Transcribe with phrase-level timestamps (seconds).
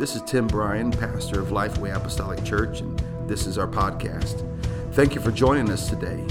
[0.00, 2.98] This is Tim Bryan, pastor of Lifeway Apostolic Church, and
[3.28, 4.46] this is our podcast.
[4.94, 6.24] Thank you for joining us today.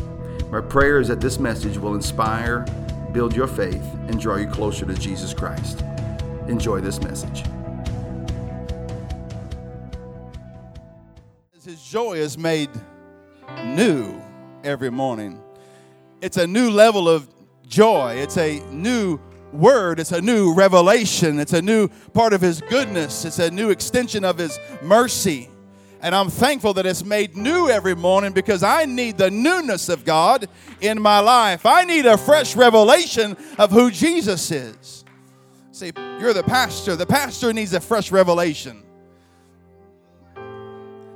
[0.50, 2.66] My prayer is that this message will inspire,
[3.11, 5.83] build your faith, and draw you closer to Jesus Christ.
[6.47, 7.43] Enjoy this message.
[11.64, 12.72] His joy is made
[13.66, 14.20] new
[14.64, 15.40] every morning.
[16.24, 17.30] It's a new level of
[17.68, 18.16] joy.
[18.16, 19.20] It's a new
[19.54, 20.00] word.
[20.00, 21.39] It's a new revelation.
[21.39, 23.25] It's a new part of His goodness.
[23.25, 25.49] It's a new extension of His mercy.
[26.02, 30.05] And I'm thankful that it's made new every morning because I need the newness of
[30.05, 30.48] God
[30.80, 31.66] in my life.
[31.66, 35.04] I need a fresh revelation of who Jesus is.
[35.71, 36.95] See, you're the pastor.
[36.95, 38.84] The pastor needs a fresh revelation.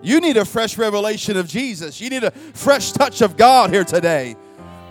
[0.01, 2.01] You need a fresh revelation of Jesus.
[2.01, 4.35] You need a fresh touch of God here today.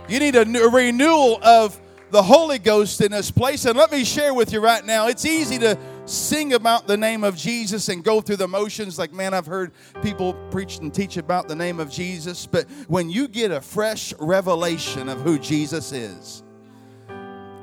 [0.09, 1.79] You need a, new, a renewal of
[2.13, 3.65] the Holy Ghost in this place.
[3.65, 7.25] And let me share with you right now it's easy to sing about the name
[7.25, 8.99] of Jesus and go through the motions.
[8.99, 9.73] Like, man, I've heard
[10.03, 12.45] people preach and teach about the name of Jesus.
[12.45, 16.43] But when you get a fresh revelation of who Jesus is,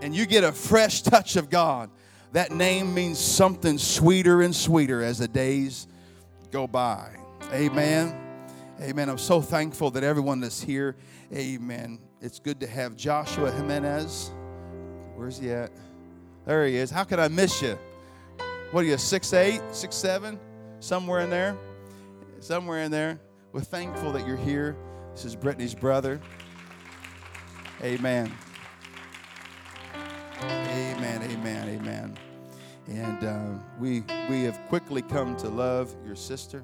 [0.01, 1.91] and you get a fresh touch of God,
[2.31, 5.87] that name means something sweeter and sweeter as the days
[6.51, 7.15] go by.
[7.53, 8.15] Amen.
[8.81, 9.09] Amen.
[9.09, 10.95] I'm so thankful that everyone that's here,
[11.33, 11.99] amen.
[12.21, 14.31] It's good to have Joshua Jimenez.
[15.19, 15.69] Where's he at?
[16.45, 16.89] There he is.
[16.89, 17.77] How could I miss you?
[18.71, 20.39] What are you, six eight, six seven,
[20.79, 21.57] somewhere in there?
[22.39, 23.19] Somewhere in there.
[23.51, 24.77] We're thankful that you're here.
[25.13, 26.21] This is Brittany's brother.
[27.83, 28.31] Amen.
[30.41, 32.17] Amen, amen, amen.
[32.87, 36.63] And uh, we we have quickly come to love your sister,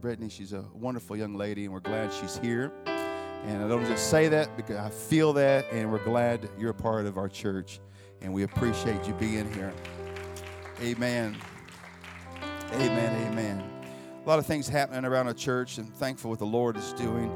[0.00, 0.28] Brittany.
[0.28, 2.72] She's a wonderful young lady, and we're glad she's here.
[3.44, 6.74] And I don't just say that because I feel that, and we're glad you're a
[6.74, 7.80] part of our church,
[8.20, 9.72] and we appreciate you being here.
[10.82, 11.36] Amen.
[12.74, 13.32] Amen.
[13.32, 13.64] Amen.
[14.22, 17.32] A lot of things happening around our church, and thankful what the Lord is doing.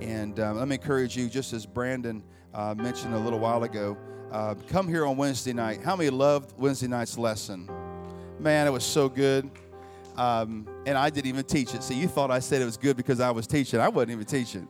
[0.00, 2.22] And um, let me encourage you, just as Brandon
[2.54, 3.96] uh, mentioned a little while ago,
[4.30, 5.82] uh, come here on Wednesday night.
[5.82, 7.68] How many loved Wednesday night's lesson?
[8.38, 9.50] Man, it was so good.
[10.16, 11.82] Um, and I didn't even teach it.
[11.82, 13.80] See, you thought I said it was good because I was teaching.
[13.80, 14.68] I wasn't even teaching.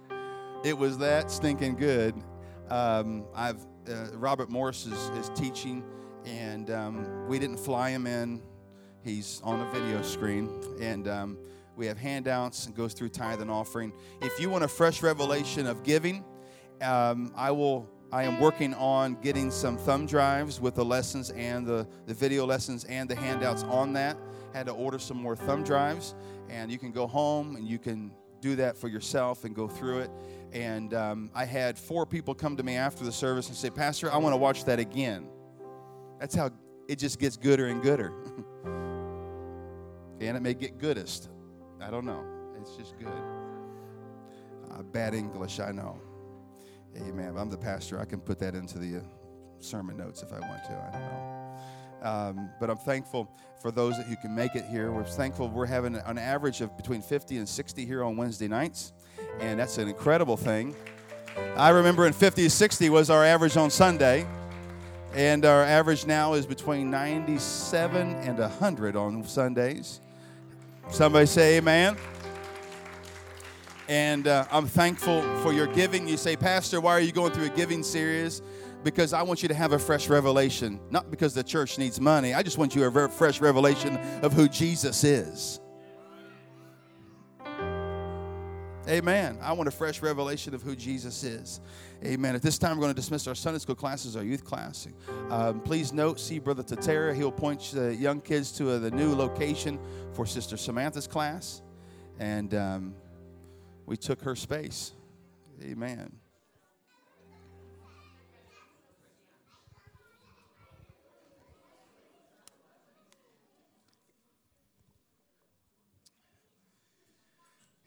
[0.64, 2.14] It was that stinking good.
[2.70, 5.84] Um, I've uh, Robert Morris is, is teaching,
[6.24, 8.42] and um, we didn't fly him in.
[9.04, 10.50] He's on a video screen,
[10.80, 11.38] and um,
[11.76, 13.92] we have handouts and goes through tithe and offering.
[14.20, 16.24] If you want a fresh revelation of giving,
[16.82, 17.88] um, I will.
[18.12, 22.46] I am working on getting some thumb drives with the lessons and the, the video
[22.46, 24.16] lessons and the handouts on that.
[24.54, 26.14] Had to order some more thumb drives,
[26.48, 30.00] and you can go home and you can do that for yourself and go through
[30.00, 30.10] it.
[30.52, 34.12] And um, I had four people come to me after the service and say, Pastor,
[34.12, 35.28] I want to watch that again.
[36.18, 36.50] That's how
[36.88, 38.12] it just gets gooder and gooder.
[40.20, 41.28] and it may get goodest.
[41.80, 42.24] I don't know.
[42.60, 43.08] It's just good.
[44.70, 46.00] Uh, bad English, I know.
[46.96, 47.36] Amen.
[47.36, 48.00] I'm the pastor.
[48.00, 49.00] I can put that into the uh,
[49.58, 50.72] sermon notes if I want to.
[50.72, 51.36] I don't know.
[52.02, 53.30] Um, but I'm thankful
[53.60, 54.92] for those that who can make it here.
[54.92, 58.92] We're thankful we're having an average of between 50 and 60 here on Wednesday nights,
[59.40, 60.74] and that's an incredible thing.
[61.56, 64.26] I remember in 50 60 was our average on Sunday,
[65.14, 70.00] and our average now is between 97 and 100 on Sundays.
[70.90, 71.96] Somebody say amen.
[73.88, 76.08] And uh, I'm thankful for your giving.
[76.08, 78.42] You say, Pastor, why are you going through a giving series?
[78.82, 82.34] Because I want you to have a fresh revelation, not because the church needs money.
[82.34, 85.60] I just want you a fresh revelation of who Jesus is.
[88.88, 89.36] Amen.
[89.42, 91.60] I want a fresh revelation of who Jesus is.
[92.04, 92.36] Amen.
[92.36, 94.86] At this time, we're going to dismiss our Sunday school classes, our youth class.
[95.28, 97.12] Um, please note, see Brother Tatera.
[97.12, 99.80] He'll point the young kids to uh, the new location
[100.12, 101.62] for Sister Samantha's class.
[102.20, 102.94] And um,
[103.86, 104.92] we took her space.
[105.64, 106.12] Amen.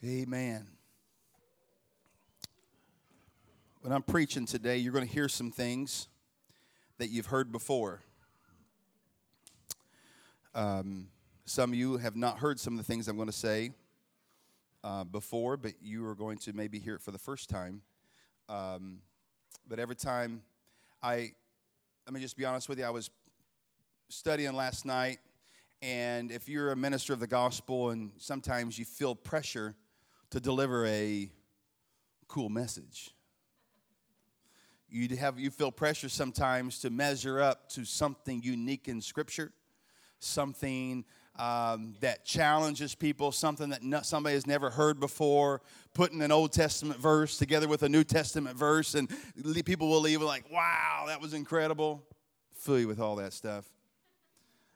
[0.04, 0.79] Amen.
[3.82, 6.10] When I'm preaching today, you're going to hear some things
[6.98, 8.02] that you've heard before.
[10.54, 11.08] Um,
[11.46, 13.72] some of you have not heard some of the things I'm going to say
[14.84, 17.82] uh, before, but you are going to maybe hear it for the first time.
[18.50, 19.00] Um,
[19.66, 20.42] but every time
[21.02, 21.32] I,
[22.06, 23.10] let me just be honest with you, I was
[24.10, 25.20] studying last night,
[25.82, 29.74] and if you're a minister of the gospel and sometimes you feel pressure
[30.32, 31.32] to deliver a
[32.28, 33.12] cool message.
[34.92, 39.52] You have you feel pressure sometimes to measure up to something unique in Scripture,
[40.20, 41.06] something
[41.38, 45.62] um, that challenges people, something that no, somebody has never heard before,
[45.94, 49.10] putting an Old Testament verse together with a New Testament verse, and
[49.66, 52.04] people will leave like, wow, that was incredible.
[52.56, 53.66] Fool you with all that stuff.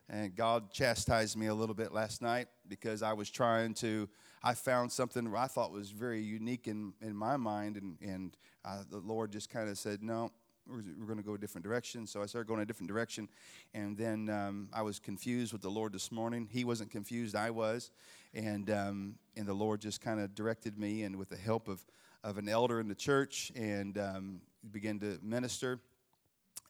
[0.10, 4.10] And God chastised me a little bit last night because I was trying to,
[4.44, 8.84] I found something I thought was very unique in, in my mind, and, and uh,
[8.90, 10.32] the Lord just kind of said, no,
[10.68, 12.06] we're, we're going to go a different direction.
[12.06, 13.28] So I started going a different direction.
[13.74, 16.48] And then um, I was confused with the Lord this morning.
[16.52, 17.92] He wasn't confused, I was.
[18.34, 21.86] And, um, and the Lord just kind of directed me, and with the help of,
[22.24, 24.42] of an elder in the church, and um,
[24.72, 25.80] began to minister.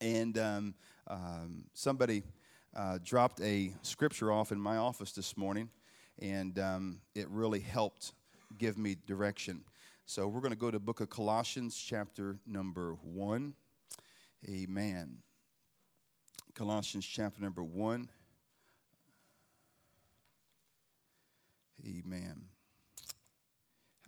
[0.02, 0.76] And um,
[1.08, 2.24] um, somebody
[2.76, 5.70] uh, dropped a scripture off in my office this morning,
[6.20, 8.14] and um, it really helped
[8.58, 9.62] give me direction.
[10.06, 13.54] So we're going to go to book of Colossians, chapter number 1.
[14.50, 15.18] Amen.
[16.56, 18.10] Colossians chapter number 1.
[21.86, 22.44] Amen.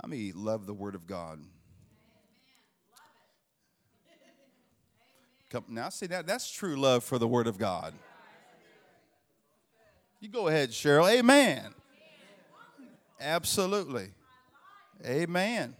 [0.01, 1.39] How many love the Word of God?
[5.69, 7.93] Now, see that that's true love for the Word of God.
[10.21, 11.11] You go ahead, Cheryl.
[11.11, 11.73] Amen.
[13.19, 14.11] Absolutely.
[15.05, 15.75] Amen.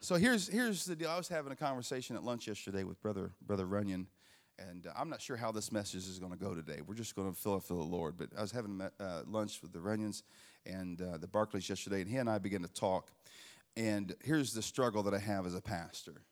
[0.00, 1.08] So here's here's the deal.
[1.08, 4.06] I was having a conversation at lunch yesterday with brother brother Runyon,
[4.58, 6.80] and uh, I'm not sure how this message is going to go today.
[6.86, 8.16] We're just going to fill it for the Lord.
[8.18, 10.22] But I was having uh, lunch with the Runyons
[10.66, 13.10] and uh, the Barclays yesterday, and he and I began to talk.
[13.76, 16.22] And here's the struggle that I have as a pastor: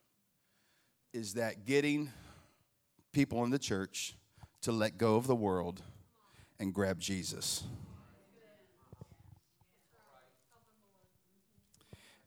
[1.14, 2.10] is that getting
[3.12, 4.14] people in the church
[4.60, 5.82] to let go of the world
[6.58, 7.64] and grab Jesus.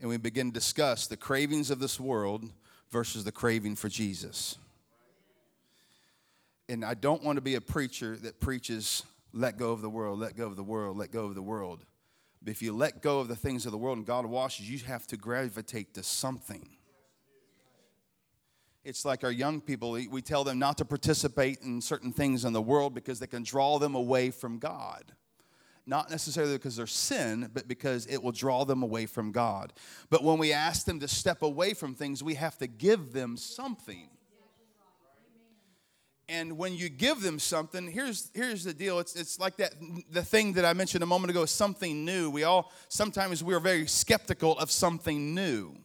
[0.01, 2.49] and we begin to discuss the cravings of this world
[2.89, 4.57] versus the craving for Jesus.
[6.67, 10.19] And I don't want to be a preacher that preaches, let go of the world,
[10.19, 11.85] let go of the world, let go of the world.
[12.41, 14.79] But if you let go of the things of the world and God washes, you
[14.79, 16.67] have to gravitate to something.
[18.83, 22.53] It's like our young people, we tell them not to participate in certain things in
[22.53, 25.13] the world because they can draw them away from God
[25.85, 29.73] not necessarily because they're sin, but because it will draw them away from God.
[30.09, 33.35] But when we ask them to step away from things, we have to give them
[33.35, 34.07] something.
[36.29, 38.99] And when you give them something, here's, here's the deal.
[38.99, 39.73] It's, it's like that
[40.09, 42.29] the thing that I mentioned a moment ago, something new.
[42.29, 45.75] We all sometimes we're very skeptical of something new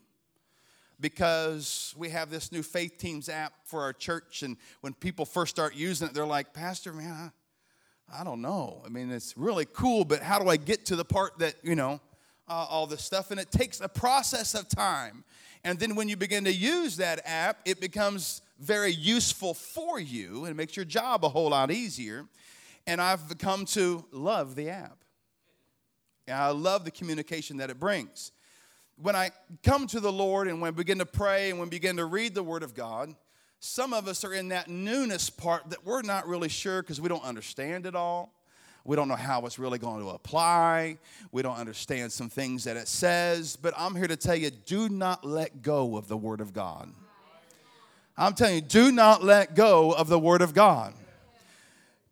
[0.98, 5.54] because we have this new faith teams app for our church and when people first
[5.54, 7.32] start using it they're like pastor man
[8.12, 8.82] I don't know.
[8.84, 11.74] I mean, it's really cool, but how do I get to the part that, you
[11.74, 12.00] know,
[12.48, 13.30] uh, all this stuff?
[13.30, 15.24] And it takes a process of time.
[15.64, 20.44] And then when you begin to use that app, it becomes very useful for you
[20.44, 22.26] and it makes your job a whole lot easier.
[22.86, 24.98] And I've come to love the app.
[26.28, 28.30] And I love the communication that it brings.
[29.00, 29.30] When I
[29.62, 32.06] come to the Lord and when I begin to pray and when I begin to
[32.06, 33.14] read the Word of God,
[33.60, 37.08] some of us are in that newness part that we're not really sure because we
[37.08, 38.32] don't understand it all.
[38.84, 40.98] We don't know how it's really going to apply.
[41.32, 43.56] We don't understand some things that it says.
[43.56, 46.90] But I'm here to tell you do not let go of the Word of God.
[48.16, 50.94] I'm telling you, do not let go of the Word of God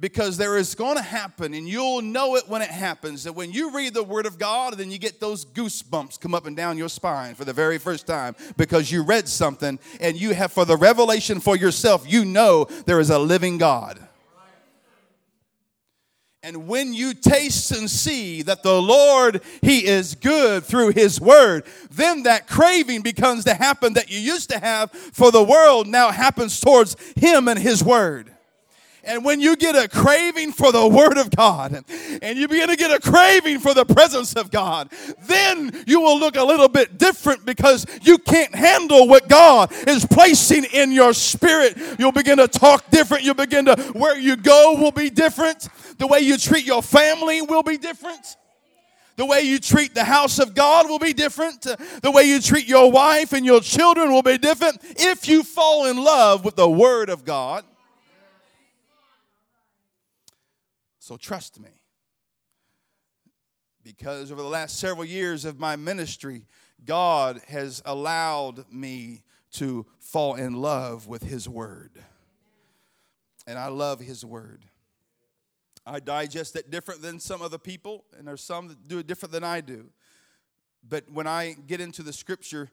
[0.04, 3.50] because there is going to happen and you'll know it when it happens that when
[3.50, 6.76] you read the word of god then you get those goosebumps come up and down
[6.76, 10.66] your spine for the very first time because you read something and you have for
[10.66, 13.98] the revelation for yourself you know there is a living god
[16.42, 21.64] and when you taste and see that the Lord, He is good through His Word,
[21.90, 26.10] then that craving becomes to happen that you used to have for the world now
[26.10, 28.33] happens towards Him and His Word.
[29.06, 31.84] And when you get a craving for the Word of God
[32.22, 34.90] and you begin to get a craving for the presence of God,
[35.22, 40.06] then you will look a little bit different because you can't handle what God is
[40.06, 41.76] placing in your spirit.
[41.98, 43.24] You'll begin to talk different.
[43.24, 45.68] You'll begin to, where you go will be different.
[45.98, 48.36] The way you treat your family will be different.
[49.16, 51.62] The way you treat the house of God will be different.
[51.62, 55.86] The way you treat your wife and your children will be different if you fall
[55.86, 57.64] in love with the Word of God
[61.04, 61.68] So trust me.
[63.82, 66.46] Because over the last several years of my ministry,
[66.82, 69.20] God has allowed me
[69.52, 71.90] to fall in love with His Word.
[73.46, 74.64] And I love His Word.
[75.84, 79.32] I digest it different than some other people, and there's some that do it different
[79.32, 79.90] than I do.
[80.88, 82.70] But when I get into the scripture,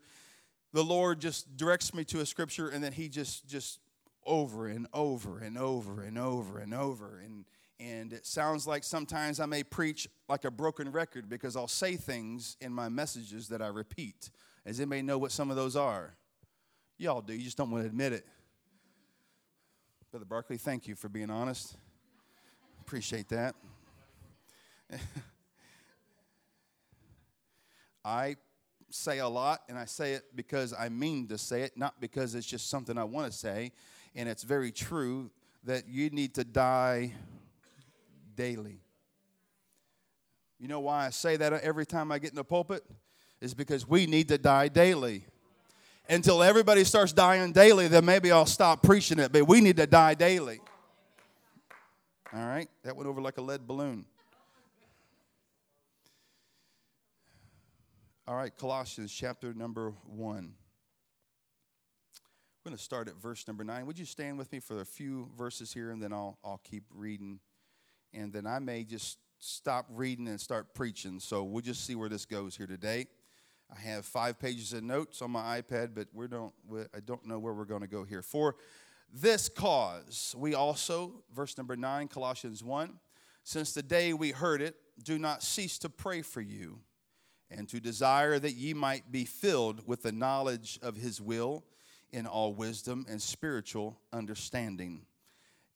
[0.72, 3.82] the Lord just directs me to a scripture, and then He just, just
[4.26, 7.20] over and over and over and over and over.
[7.20, 7.44] And
[7.82, 11.96] And it sounds like sometimes I may preach like a broken record because I'll say
[11.96, 14.30] things in my messages that I repeat.
[14.68, 16.14] As anybody know what some of those are?
[17.00, 18.24] Y'all do, you just don't want to admit it.
[20.12, 21.76] Brother Barkley, thank you for being honest.
[22.82, 23.56] Appreciate that.
[28.06, 28.36] I
[28.92, 32.36] say a lot, and I say it because I mean to say it, not because
[32.36, 33.72] it's just something I want to say.
[34.14, 35.32] And it's very true
[35.64, 37.14] that you need to die
[38.36, 38.82] daily.
[40.60, 42.84] You know why I say that every time I get in the pulpit?
[43.42, 45.26] Is because we need to die daily.
[46.08, 49.88] Until everybody starts dying daily, then maybe I'll stop preaching it, but we need to
[49.88, 50.60] die daily.
[52.32, 52.70] All right?
[52.84, 54.06] That went over like a lead balloon.
[58.28, 60.54] All right, Colossians chapter number one.
[62.64, 63.88] We're going to start at verse number nine.
[63.88, 66.84] Would you stand with me for a few verses here, and then I'll, I'll keep
[66.94, 67.40] reading.
[68.14, 71.20] And then I may just stop reading and start preaching.
[71.20, 73.08] So we'll just see where this goes here today.
[73.76, 76.54] I have five pages of notes on my iPad, but we don't,
[76.94, 78.22] I don't know where we're going to go here.
[78.22, 78.56] For
[79.14, 83.00] this cause, we also, verse number nine, Colossians 1,
[83.44, 86.80] since the day we heard it, do not cease to pray for you
[87.50, 91.64] and to desire that ye might be filled with the knowledge of his will
[92.12, 95.06] in all wisdom and spiritual understanding.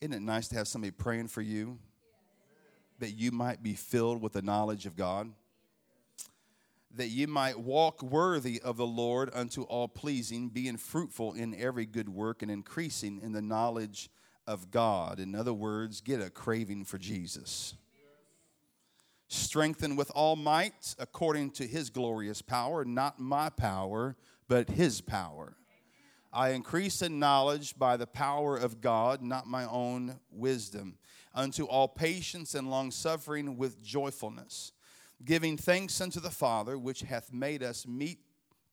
[0.00, 1.78] Isn't it nice to have somebody praying for you
[2.98, 5.32] that you might be filled with the knowledge of God?
[6.94, 11.86] That you might walk worthy of the Lord unto all pleasing, being fruitful in every
[11.86, 14.08] good work and increasing in the knowledge
[14.46, 15.20] of God.
[15.20, 17.74] In other words, get a craving for Jesus
[19.28, 24.16] strengthened with all might according to his glorious power, not my power,
[24.48, 25.56] but his power.
[26.32, 30.98] I increase in knowledge by the power of God, not my own wisdom,
[31.36, 34.72] unto all patience and long suffering with joyfulness,
[35.24, 38.18] giving thanks unto the Father, which hath made us meet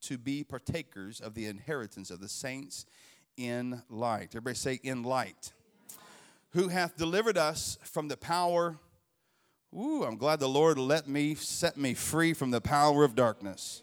[0.01, 2.85] to be partakers of the inheritance of the saints
[3.37, 4.29] in light.
[4.31, 5.53] Everybody say, in light.
[6.53, 8.79] Who hath delivered us from the power
[9.75, 13.81] Ooh, I'm glad the Lord let me set me free from the power of darkness.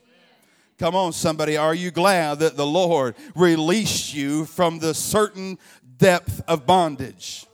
[0.79, 1.57] Come on, somebody.
[1.57, 5.59] Are you glad that the Lord released you from the certain
[5.99, 7.45] depth of bondage?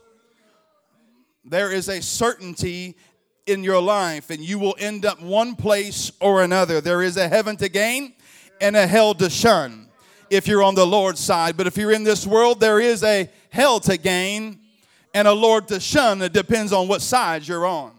[1.48, 2.96] There is a certainty
[3.46, 6.80] in your life, and you will end up one place or another.
[6.80, 8.14] There is a heaven to gain
[8.60, 9.88] and a hell to shun
[10.28, 11.56] if you're on the Lord's side.
[11.56, 14.58] But if you're in this world, there is a hell to gain
[15.14, 16.20] and a Lord to shun.
[16.20, 17.92] It depends on what side you're on.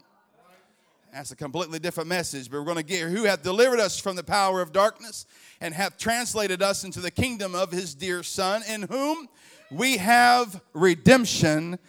[1.13, 4.16] That's a completely different message, but we're going to get who hath delivered us from
[4.16, 5.25] the power of darkness
[5.62, 9.27] and hath translated us into the kingdom of his dear Son, in whom
[9.72, 11.80] we have redemption.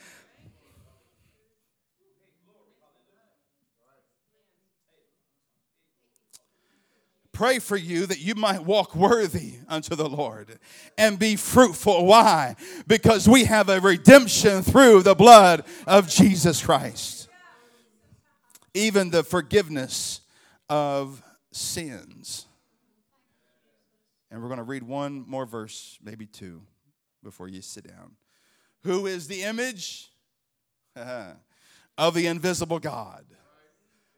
[7.38, 10.58] Pray for you that you might walk worthy unto the Lord
[10.96, 12.04] and be fruitful.
[12.04, 12.56] Why?
[12.88, 17.28] Because we have a redemption through the blood of Jesus Christ
[18.74, 20.20] even the forgiveness
[20.68, 22.46] of sins.
[24.30, 26.62] And we're going to read one more verse, maybe two,
[27.24, 28.12] before you sit down.
[28.84, 30.10] Who is the image
[31.98, 33.24] of the invisible God?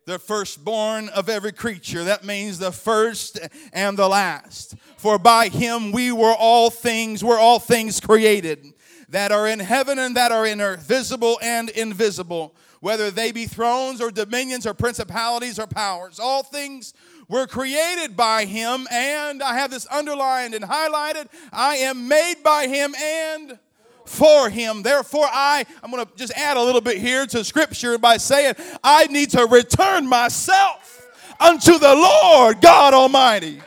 [0.07, 2.05] The firstborn of every creature.
[2.05, 3.39] That means the first
[3.73, 4.75] and the last.
[4.97, 8.67] For by him we were all things, were all things created
[9.09, 13.47] that are in heaven and that are in earth, visible and invisible whether they be
[13.47, 16.19] thrones or dominions or principalities or powers.
[16.19, 16.95] All things
[17.29, 22.67] were created by him, and I have this underlined and highlighted I am made by
[22.67, 23.59] him and
[24.07, 24.83] for him.
[24.83, 28.55] Therefore, I, I'm going to just add a little bit here to scripture by saying,
[28.83, 33.61] I need to return myself unto the Lord God Almighty.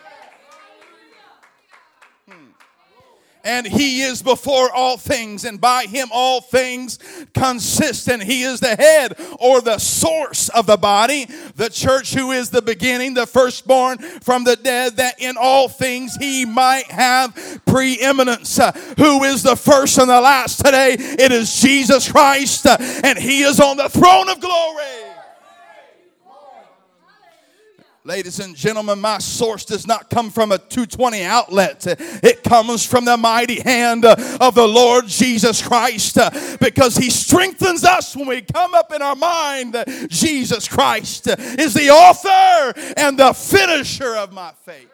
[3.44, 7.00] And he is before all things, and by him all things
[7.34, 8.08] consist.
[8.08, 12.50] And he is the head or the source of the body, the church, who is
[12.50, 18.60] the beginning, the firstborn from the dead, that in all things he might have preeminence.
[18.60, 20.96] Uh, who is the first and the last today?
[20.98, 25.13] It is Jesus Christ, uh, and he is on the throne of glory.
[28.06, 31.86] Ladies and gentlemen, my source does not come from a 220 outlet.
[31.88, 36.18] It comes from the mighty hand of the Lord Jesus Christ
[36.60, 41.74] because He strengthens us when we come up in our mind that Jesus Christ is
[41.74, 44.90] the author and the finisher of my faith.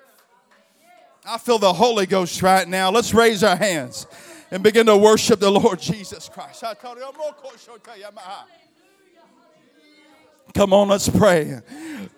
[1.25, 2.91] I feel the Holy Ghost right now.
[2.91, 4.05] Let's raise our hands
[4.51, 6.63] and begin to worship the Lord Jesus Christ.
[10.53, 11.61] Come on, let's pray.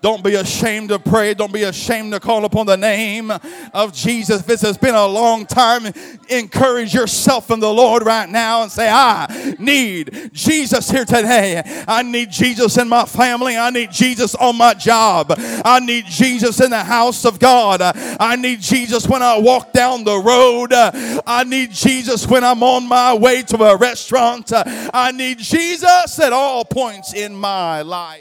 [0.01, 1.35] Don't be ashamed to pray.
[1.35, 3.31] Don't be ashamed to call upon the name
[3.71, 4.47] of Jesus.
[4.49, 5.93] It has been a long time,
[6.27, 11.61] encourage yourself in the Lord right now and say, I need Jesus here today.
[11.87, 13.55] I need Jesus in my family.
[13.57, 15.33] I need Jesus on my job.
[15.37, 17.81] I need Jesus in the house of God.
[17.83, 20.71] I need Jesus when I walk down the road.
[20.73, 24.51] I need Jesus when I'm on my way to a restaurant.
[24.55, 28.20] I need Jesus at all points in my life.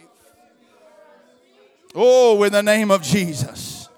[1.95, 3.89] Oh, in the name of Jesus.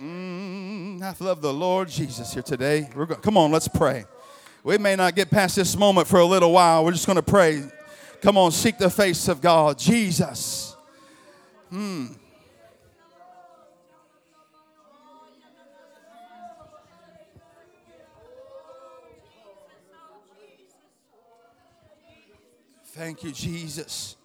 [0.00, 2.88] Mm, I love the Lord Jesus here today.
[2.94, 4.04] We're go- Come on, let's pray.
[4.64, 6.84] We may not get past this moment for a little while.
[6.84, 7.64] We're just going to pray.
[8.20, 9.78] Come on, seek the face of God.
[9.78, 10.76] Jesus.
[11.70, 12.06] Hmm.
[22.84, 24.16] Thank you, Jesus.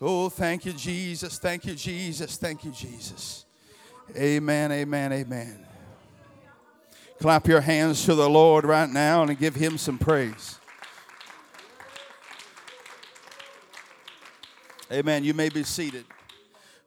[0.00, 1.38] Oh, thank you, Jesus.
[1.38, 2.36] Thank you, Jesus.
[2.36, 3.46] Thank you, Jesus.
[4.14, 5.66] Amen, amen, amen.
[7.18, 10.58] Clap your hands to the Lord right now and give him some praise.
[14.92, 15.24] Amen.
[15.24, 16.04] You may be seated.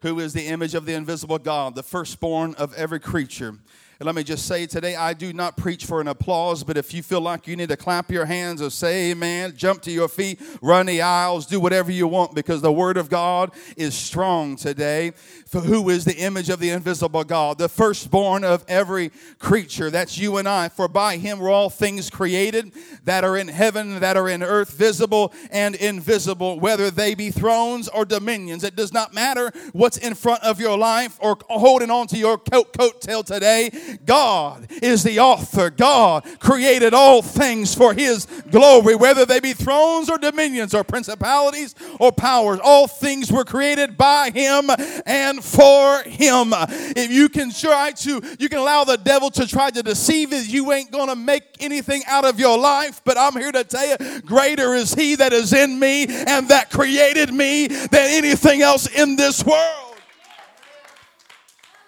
[0.02, 3.56] Who is the image of the invisible God, the firstborn of every creature?
[4.00, 6.94] And let me just say today, I do not preach for an applause, but if
[6.94, 10.08] you feel like you need to clap your hands or say amen, jump to your
[10.08, 14.56] feet, run the aisles, do whatever you want because the word of God is strong
[14.56, 15.12] today.
[15.48, 19.90] For who is the image of the invisible God, the firstborn of every creature?
[19.90, 20.70] That's you and I.
[20.70, 22.72] For by him were all things created
[23.04, 27.90] that are in heaven, that are in earth, visible and invisible, whether they be thrones
[27.90, 28.64] or dominions.
[28.64, 32.38] It does not matter what's in front of your life or holding on to your
[32.38, 33.72] coat coattail today.
[34.06, 35.70] God is the author.
[35.70, 41.76] God created all things for his glory, whether they be thrones or dominions or principalities
[42.00, 42.60] or powers.
[42.64, 44.70] All things were created by him
[45.06, 46.54] and for him.
[46.54, 50.40] If you can try to, you can allow the devil to try to deceive you,
[50.40, 53.02] you ain't gonna make anything out of your life.
[53.04, 56.70] But I'm here to tell you, greater is he that is in me and that
[56.70, 59.96] created me than anything else in this world.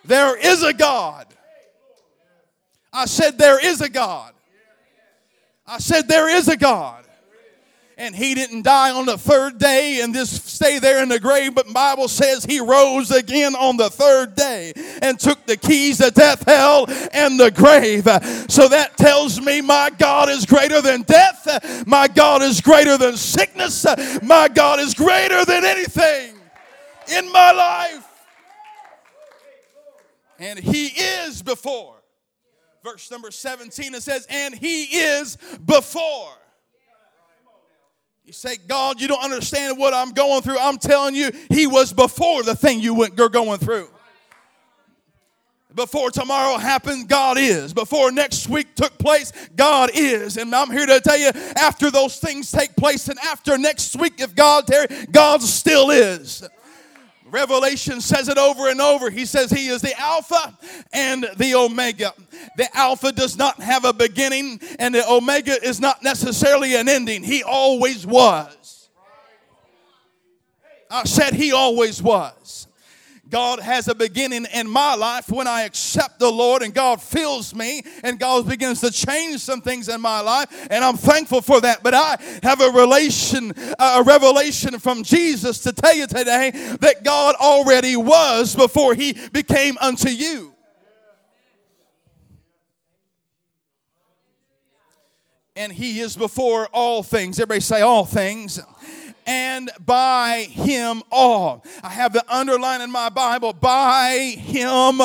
[0.05, 1.27] There is a God.
[2.93, 4.33] I said, There is a God.
[5.65, 7.05] I said, There is a God.
[7.97, 11.53] And he didn't die on the third day and just stay there in the grave,
[11.53, 14.73] but Bible says he rose again on the third day
[15.03, 18.05] and took the keys to death, hell, and the grave.
[18.49, 21.85] So that tells me my God is greater than death.
[21.85, 23.85] My God is greater than sickness.
[24.23, 26.33] My God is greater than anything
[27.15, 28.07] in my life.
[30.39, 32.00] And he is before.
[32.83, 36.33] Verse number 17, it says, and he is before.
[38.25, 40.57] You say, God, you don't understand what I'm going through.
[40.57, 43.89] I'm telling you, he was before the thing you went, you're going through.
[45.75, 47.73] Before tomorrow happened, God is.
[47.73, 50.37] Before next week took place, God is.
[50.37, 54.19] And I'm here to tell you, after those things take place and after next week,
[54.19, 56.47] if God there, God still is.
[57.31, 59.09] Revelation says it over and over.
[59.09, 60.57] He says he is the Alpha
[60.91, 62.13] and the Omega.
[62.57, 67.23] The Alpha does not have a beginning, and the Omega is not necessarily an ending.
[67.23, 68.89] He always was.
[70.89, 72.67] I said he always was.
[73.31, 77.55] God has a beginning in my life when I accept the Lord and God fills
[77.55, 81.61] me and God begins to change some things in my life and I'm thankful for
[81.61, 81.81] that.
[81.81, 87.35] But I have a relation, a revelation from Jesus to tell you today that God
[87.35, 90.53] already was before he became unto you.
[95.55, 97.39] And he is before all things.
[97.39, 98.59] Everybody say all things
[99.25, 101.63] and by him all.
[101.83, 105.01] I have the underline in my Bible, by him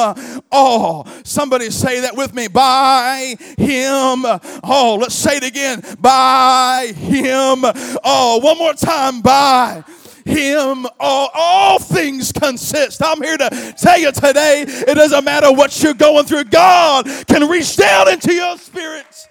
[0.50, 1.06] all.
[1.24, 4.24] Somebody say that with me, by him
[4.62, 4.98] all.
[4.98, 7.64] Let's say it again, by him
[8.04, 8.40] all.
[8.40, 9.84] One more time, by
[10.26, 13.02] him all, all things consist.
[13.02, 17.48] I'm here to tell you today, it doesn't matter what you're going through, God can
[17.48, 19.28] reach down into your spirits.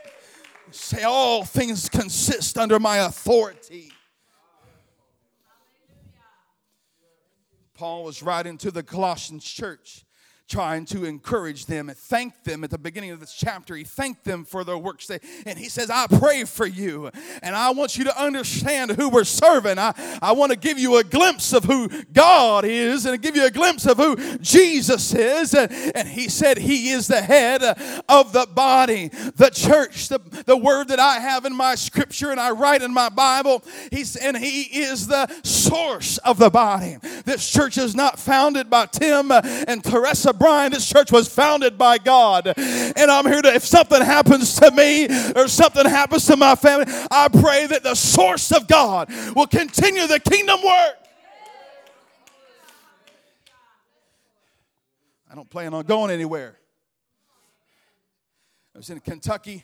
[0.71, 3.91] Say, all things consist under my authority.
[7.75, 10.04] Paul was writing to the Colossians church
[10.47, 13.75] trying to encourage them and thank them at the beginning of this chapter.
[13.75, 15.09] He thanked them for their works.
[15.45, 17.09] And he says, I pray for you.
[17.41, 19.79] And I want you to understand who we're serving.
[19.79, 23.45] I, I want to give you a glimpse of who God is and give you
[23.45, 25.53] a glimpse of who Jesus is.
[25.55, 27.63] And, and he said, He is the head
[28.07, 30.09] of the body, the church.
[30.09, 33.63] The, the word that I have in my scripture and I write in my Bible,
[33.91, 36.97] he's, and He is the source of the body.
[37.25, 41.97] This church is not founded by Tim and Teresa Bryan, this church was founded by
[41.97, 42.53] God.
[42.57, 46.85] And I'm here to, if something happens to me or something happens to my family,
[47.11, 50.95] I pray that the source of God will continue the kingdom work.
[55.29, 56.57] I don't plan on going anywhere.
[58.73, 59.63] I was in Kentucky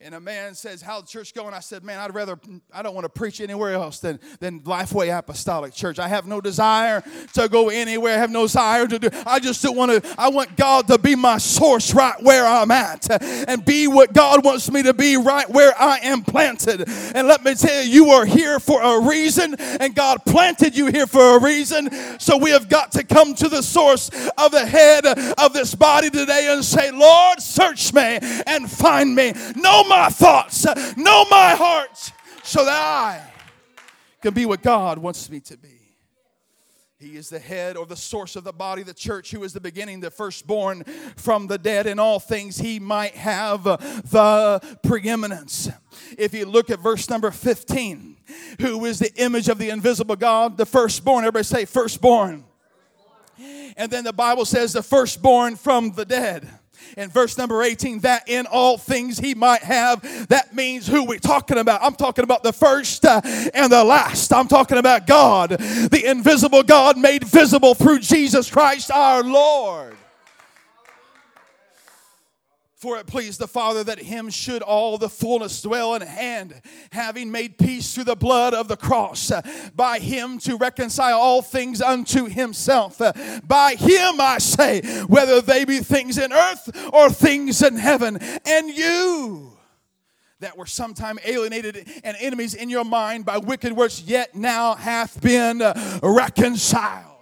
[0.00, 1.52] and a man says, How's the church going?
[1.52, 2.38] I said, Man, I'd rather,
[2.72, 5.98] I don't want to preach anywhere else than, than Lifeway Apostolic Church.
[5.98, 8.14] I have no desire to go anywhere.
[8.14, 10.98] I have no desire to do, I just don't want to, I want God to
[10.98, 13.10] be my source right where I'm at
[13.48, 16.88] and be what God wants me to be right where I am planted.
[17.16, 20.86] And let me tell you, you are here for a reason and God planted you
[20.86, 21.90] here for a reason.
[22.20, 26.08] So we have got to come to the source of the head of this body
[26.08, 29.32] today and say, Lord, search me and find me.
[29.56, 30.64] No my thoughts,
[30.96, 33.32] know my heart, so that I
[34.20, 35.78] can be what God wants me to be.
[37.00, 39.60] He is the head or the source of the body, the church, who is the
[39.60, 40.82] beginning, the firstborn
[41.16, 41.86] from the dead.
[41.86, 45.70] In all things, he might have the preeminence.
[46.18, 48.16] If you look at verse number 15,
[48.60, 51.24] who is the image of the invisible God, the firstborn.
[51.24, 52.44] Everybody say, firstborn.
[53.76, 56.57] And then the Bible says, the firstborn from the dead
[56.96, 60.28] in verse number 18 that in all things he might have.
[60.28, 61.82] That means who we're talking about?
[61.82, 63.20] I'm talking about the first uh,
[63.54, 64.32] and the last.
[64.32, 69.96] I'm talking about god the invisible god made visible through jesus christ our lord
[72.78, 76.62] for it pleased the Father that him should all the fullness dwell in hand,
[76.92, 79.32] having made peace through the blood of the cross,
[79.74, 82.98] by him to reconcile all things unto himself.
[83.44, 88.16] By him, I say, whether they be things in earth or things in heaven.
[88.46, 89.58] And you
[90.38, 95.20] that were sometime alienated and enemies in your mind by wicked works, yet now hath
[95.20, 95.60] been
[96.00, 97.17] reconciled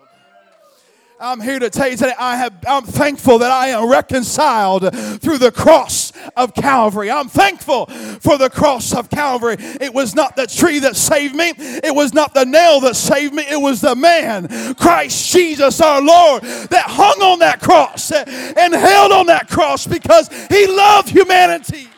[1.18, 5.38] I'm here to tell you today, I have, I'm thankful that I am reconciled through
[5.38, 7.10] the cross of Calvary.
[7.10, 9.56] I'm thankful for the cross of Calvary.
[9.58, 13.32] It was not the tree that saved me, it was not the nail that saved
[13.32, 18.74] me, it was the man, Christ Jesus our Lord, that hung on that cross and
[18.74, 21.88] held on that cross because he loved humanity.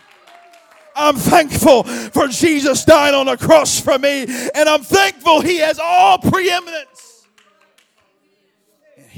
[0.95, 5.79] I'm thankful for Jesus dying on the cross for me, and I'm thankful he has
[5.79, 6.88] all preeminence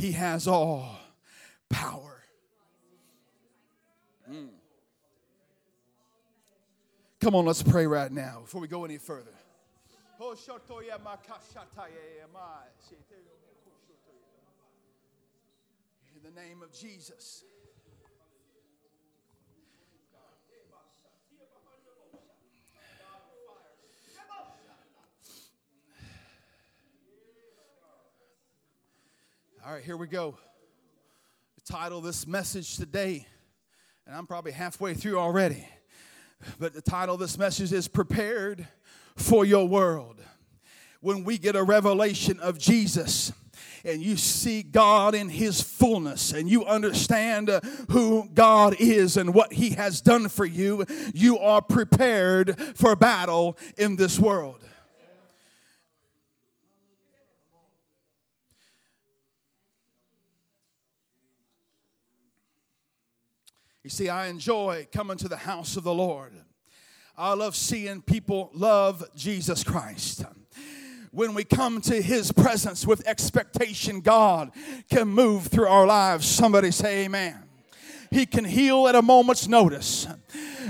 [0.00, 0.98] he has all
[1.68, 2.22] power.
[4.32, 4.48] Mm.
[7.20, 9.30] Come on, let's pray right now before we go any further.
[16.16, 17.44] In the name of Jesus.
[29.66, 30.38] All right, here we go.
[31.56, 33.26] The title of this message today,
[34.06, 35.68] and I'm probably halfway through already,
[36.58, 38.66] but the title of this message is Prepared
[39.16, 40.16] for Your World.
[41.02, 43.34] When we get a revelation of Jesus,
[43.84, 47.50] and you see God in His fullness and you understand
[47.90, 53.58] who God is and what He has done for you, you are prepared for battle
[53.76, 54.64] in this world.
[63.82, 66.32] You see, I enjoy coming to the house of the Lord.
[67.16, 70.24] I love seeing people love Jesus Christ.
[71.12, 74.52] When we come to his presence with expectation, God
[74.90, 76.26] can move through our lives.
[76.26, 77.49] Somebody say, Amen.
[78.10, 80.08] He can heal at a moment's notice.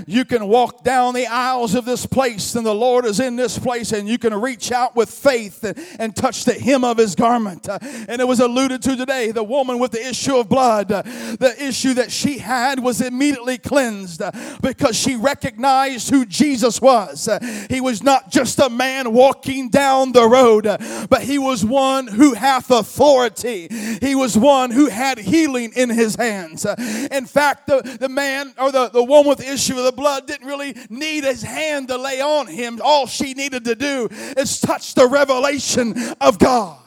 [0.07, 3.57] You can walk down the aisles of this place, and the Lord is in this
[3.59, 7.15] place, and you can reach out with faith and, and touch the hem of his
[7.15, 7.69] garment.
[7.69, 11.01] Uh, and it was alluded to today the woman with the issue of blood, uh,
[11.03, 17.29] the issue that she had was immediately cleansed uh, because she recognized who Jesus was.
[17.69, 20.63] He was not just a man walking down the road,
[21.09, 23.67] but he was one who hath authority.
[24.01, 26.65] He was one who had healing in his hands.
[26.65, 30.27] In fact, the, the man or the, the woman with the issue of the blood
[30.27, 32.79] didn't really need his hand to lay on him.
[32.83, 36.77] All she needed to do is touch the revelation of God.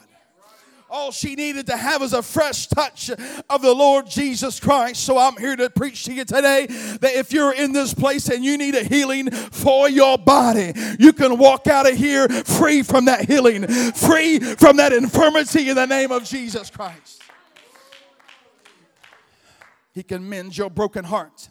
[0.95, 3.11] All she needed to have was a fresh touch
[3.51, 5.03] of the Lord Jesus Christ.
[5.03, 8.45] So I'm here to preach to you today that if you're in this place and
[8.45, 13.07] you need a healing for your body, you can walk out of here free from
[13.07, 17.24] that healing, free from that infirmity in the name of Jesus Christ.
[19.95, 21.49] He can mend your broken heart.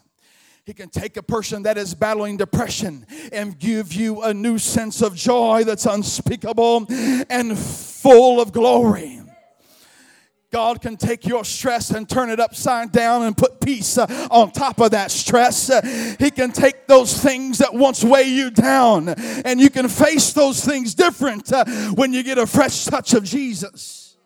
[0.64, 5.02] He can take a person that is battling depression and give you a new sense
[5.02, 6.86] of joy that's unspeakable
[7.28, 9.20] and full of glory.
[10.50, 14.52] God can take your stress and turn it upside down and put peace uh, on
[14.52, 15.68] top of that stress.
[16.18, 20.64] He can take those things that once weigh you down and you can face those
[20.64, 24.16] things different uh, when you get a fresh touch of Jesus.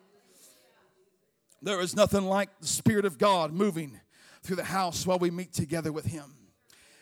[1.63, 3.99] There is nothing like the Spirit of God moving
[4.49, 6.25] through the house while we meet together with Him.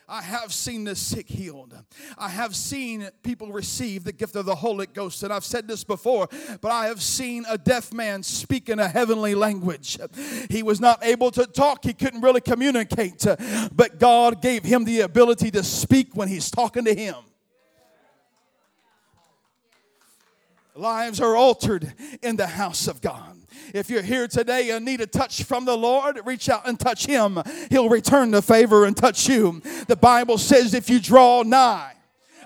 [0.08, 1.74] I have seen the sick healed.
[2.18, 5.22] I have seen people receive the gift of the Holy Ghost.
[5.22, 6.28] And I've said this before,
[6.60, 9.96] but I have seen a deaf man speak in a heavenly language.
[10.50, 13.24] He was not able to talk, he couldn't really communicate,
[13.72, 17.14] but God gave him the ability to speak when he's talking to him.
[20.74, 23.35] Lives are altered in the house of God.
[23.74, 27.06] If you're here today and need a touch from the Lord, reach out and touch
[27.06, 27.38] Him.
[27.70, 29.62] He'll return the favor and touch you.
[29.88, 31.96] The Bible says, if you draw nigh,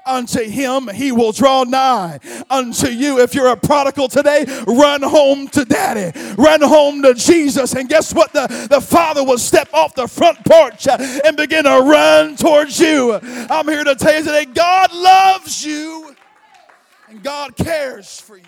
[0.07, 2.18] unto him, he will draw nigh
[2.49, 3.20] unto you.
[3.20, 7.75] If you're a prodigal today, run home to daddy, run home to Jesus.
[7.75, 8.33] And guess what?
[8.33, 13.18] The, the father will step off the front porch and begin to run towards you.
[13.23, 16.14] I'm here to tell you today God loves you
[17.09, 18.44] and God cares for you.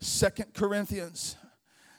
[0.00, 1.36] Second Corinthians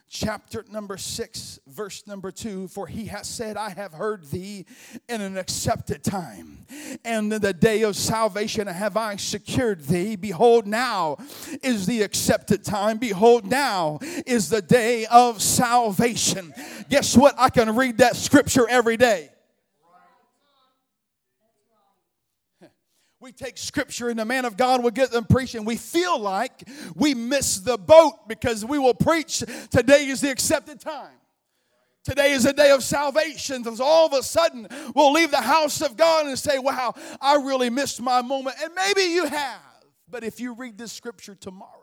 [0.10, 4.64] chapter number 6 verse number 2 for he has said i have heard thee
[5.10, 6.64] in an accepted time
[7.04, 10.16] and in the day of salvation have i secured thee.
[10.16, 11.18] Behold now
[11.62, 12.98] is the accepted time.
[12.98, 16.54] Behold now is the day of salvation.
[16.90, 17.36] Guess what?
[17.38, 19.30] I can read that scripture every day
[23.24, 25.64] we take scripture and the man of God will get them preaching.
[25.64, 30.82] We feel like we miss the boat because we will preach today is the accepted
[30.82, 31.16] time.
[32.04, 33.64] Today is a day of salvation.
[33.64, 37.36] So all of a sudden, we'll leave the house of God and say, Wow, I
[37.36, 38.58] really missed my moment.
[38.62, 39.62] And maybe you have.
[40.10, 41.83] But if you read this scripture tomorrow,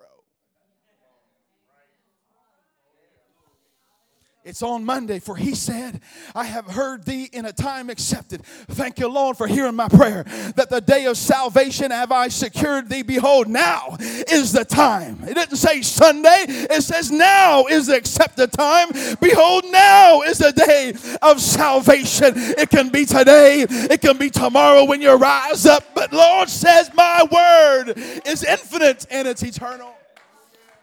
[4.43, 6.01] It's on Monday, for he said,
[6.35, 8.43] I have heard thee in a time accepted.
[8.69, 10.25] Thank you, Lord, for hearing my prayer.
[10.57, 13.03] That the day of salvation have I secured thee.
[13.03, 15.23] Behold, now is the time.
[15.29, 18.89] It didn't say Sunday, it says now is the accepted time.
[19.21, 22.33] Behold, now is the day of salvation.
[22.35, 25.85] It can be today, it can be tomorrow when you rise up.
[25.95, 27.93] But Lord says, My word
[28.25, 30.00] is infinite and it's eternal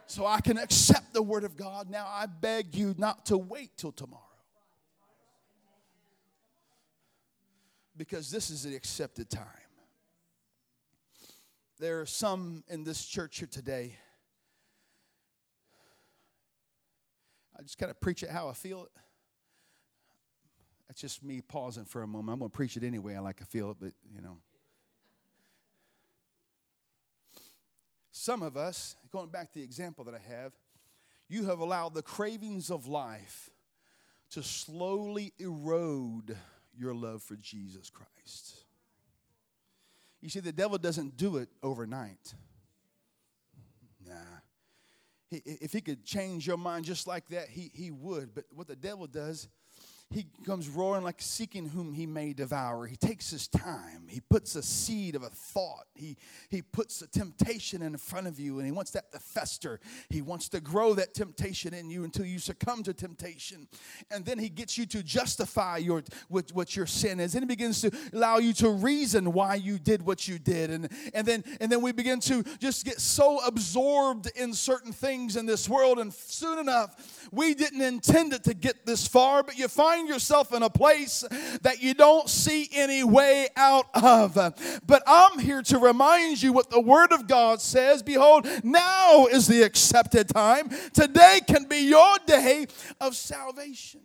[0.07, 1.89] so I can accept the Word of God.
[1.89, 4.23] Now I beg you not to wait till tomorrow.
[7.95, 9.43] Because this is the accepted time.
[11.79, 13.95] There are some in this church here today.
[17.57, 18.91] I just kind of preach it how I feel it.
[20.87, 22.33] That's just me pausing for a moment.
[22.33, 23.15] I'm going to preach it anyway.
[23.15, 24.37] I like to feel it, but you know.
[28.19, 30.51] Some of us, going back to the example that I have,
[31.29, 33.51] you have allowed the cravings of life
[34.31, 36.35] to slowly erode
[36.75, 38.63] your love for Jesus Christ.
[40.19, 42.33] You see, the devil doesn't do it overnight.
[44.03, 44.15] Nah.
[45.29, 48.33] He, if he could change your mind just like that, he, he would.
[48.33, 49.47] But what the devil does
[50.09, 52.87] he comes roaring like seeking whom he may devour.
[52.87, 54.07] He takes his time.
[54.07, 55.85] He puts a seed of a thought.
[55.95, 56.15] He,
[56.49, 59.81] he puts a temptation in front of you and he wants that to fester.
[60.09, 63.67] He wants to grow that temptation in you until you succumb to temptation.
[64.09, 67.35] And then he gets you to justify your what, what your sin is.
[67.35, 70.69] And he begins to allow you to reason why you did what you did.
[70.69, 75.35] And, and then and then we begin to just get so absorbed in certain things
[75.35, 75.99] in this world.
[75.99, 80.07] And soon enough, we didn't intend it to get this far, but you find find
[80.07, 81.23] yourself in a place
[81.61, 84.35] that you don't see any way out of.
[84.85, 88.03] But I'm here to remind you what the Word of God says.
[88.03, 90.69] Behold, now is the accepted time.
[90.93, 92.67] Today can be your day
[93.01, 94.01] of salvation.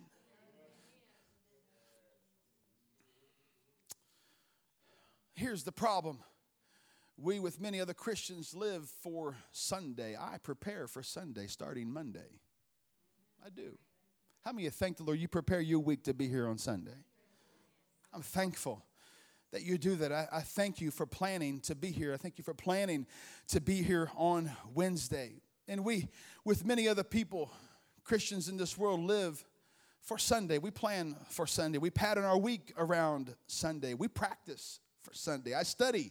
[5.35, 6.21] Here's the problem.
[7.19, 10.17] We, with many other Christians, live for Sunday.
[10.19, 12.41] I prepare for Sunday starting Monday.
[13.45, 13.77] I do.
[14.45, 16.59] How many of you thank the Lord you prepare your week to be here on
[16.59, 16.97] Sunday?
[18.13, 18.85] I'm thankful
[19.53, 20.11] that you do that.
[20.11, 22.13] I, I thank you for planning to be here.
[22.13, 23.07] I thank you for planning
[23.49, 25.43] to be here on Wednesday.
[25.69, 26.09] And we,
[26.45, 27.53] with many other people,
[28.03, 29.45] Christians in this world, live
[30.01, 30.59] for Sunday.
[30.59, 31.79] We plan for Sunday.
[31.79, 33.95] We pattern our week around Sunday.
[33.95, 35.55] We practice for Sunday.
[35.55, 36.11] I study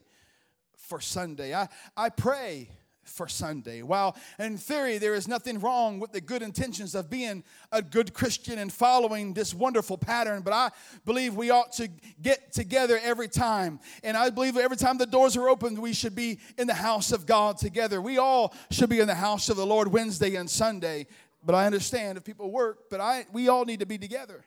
[0.77, 1.53] for Sunday.
[1.53, 1.67] I,
[1.97, 2.69] I pray
[3.11, 3.81] for Sunday.
[3.81, 8.13] While in theory there is nothing wrong with the good intentions of being a good
[8.13, 10.71] Christian and following this wonderful pattern, but I
[11.05, 11.89] believe we ought to
[12.21, 13.79] get together every time.
[14.03, 17.11] And I believe every time the doors are opened, we should be in the house
[17.11, 18.01] of God together.
[18.01, 21.07] We all should be in the house of the Lord Wednesday and Sunday.
[21.43, 24.45] But I understand if people work, but I we all need to be together.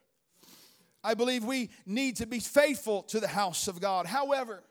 [1.03, 4.07] I believe we need to be faithful to the house of God.
[4.07, 4.65] However,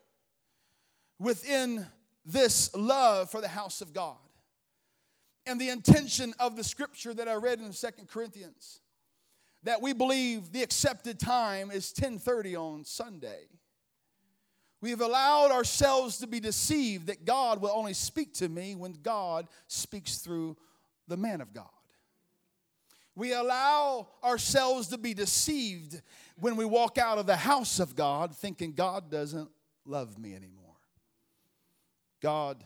[1.19, 1.85] within
[2.25, 4.17] this love for the house of God
[5.45, 8.79] and the intention of the scripture that I read in Second Corinthians
[9.63, 13.47] that we believe the accepted time is 10:30 on Sunday.
[14.81, 18.93] We have allowed ourselves to be deceived that God will only speak to me when
[18.93, 20.57] God speaks through
[21.07, 21.69] the man of God.
[23.15, 26.01] We allow ourselves to be deceived
[26.37, 29.49] when we walk out of the house of God thinking God doesn't
[29.85, 30.62] love me anymore.
[32.23, 32.63] God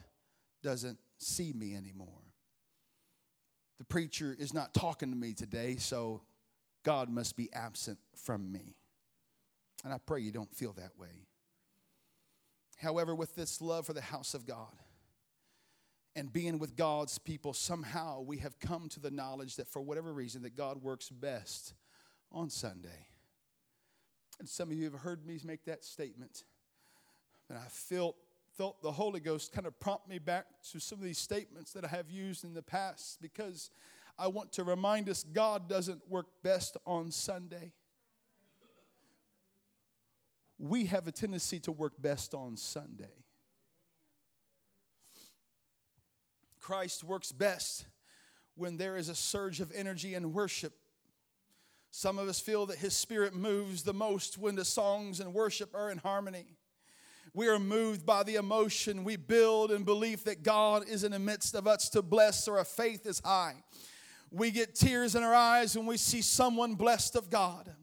[0.61, 2.07] doesn't see me anymore.
[3.79, 6.21] The preacher is not talking to me today, so
[6.83, 8.75] God must be absent from me.
[9.83, 11.25] And I pray you don't feel that way.
[12.77, 14.73] However, with this love for the house of God
[16.15, 20.13] and being with God's people, somehow we have come to the knowledge that for whatever
[20.13, 21.73] reason that God works best
[22.31, 23.07] on Sunday.
[24.39, 26.43] And some of you have heard me make that statement.
[27.49, 28.17] And I felt
[28.57, 31.85] felt the Holy Ghost kind of prompt me back to some of these statements that
[31.85, 33.69] I have used in the past because
[34.17, 37.71] I want to remind us God doesn't work best on Sunday.
[40.57, 43.13] We have a tendency to work best on Sunday.
[46.59, 47.85] Christ works best
[48.55, 50.73] when there is a surge of energy and worship.
[51.91, 55.75] Some of us feel that His Spirit moves the most when the songs and worship
[55.75, 56.56] are in harmony
[57.33, 59.03] we are moved by the emotion.
[59.03, 62.57] We build in belief that God is in the midst of us to bless, or
[62.57, 63.55] our faith is high.
[64.31, 67.73] We get tears in our eyes when we see someone blessed of God.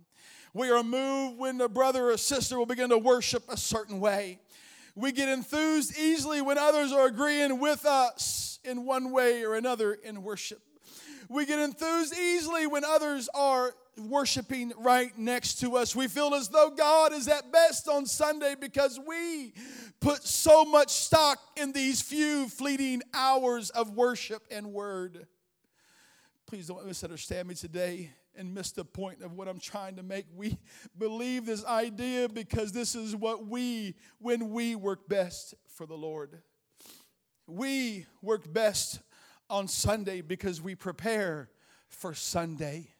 [0.53, 4.41] We are moved when a brother or sister will begin to worship a certain way.
[4.95, 9.95] We get enthused easily when others are agreeing with us in one way or another
[9.95, 10.61] in worship.
[11.29, 15.95] We get enthused easily when others are worshiping right next to us.
[15.95, 19.53] We feel as though God is at best on Sunday because we
[20.01, 25.27] put so much stock in these few fleeting hours of worship and word.
[26.47, 30.27] Please don't misunderstand me today and miss the point of what I'm trying to make.
[30.35, 30.59] We
[30.99, 36.43] believe this idea because this is what we, when we work best for the Lord.
[37.47, 39.01] We work best
[39.49, 41.51] on Sunday because we prepare
[41.89, 42.94] for Sunday.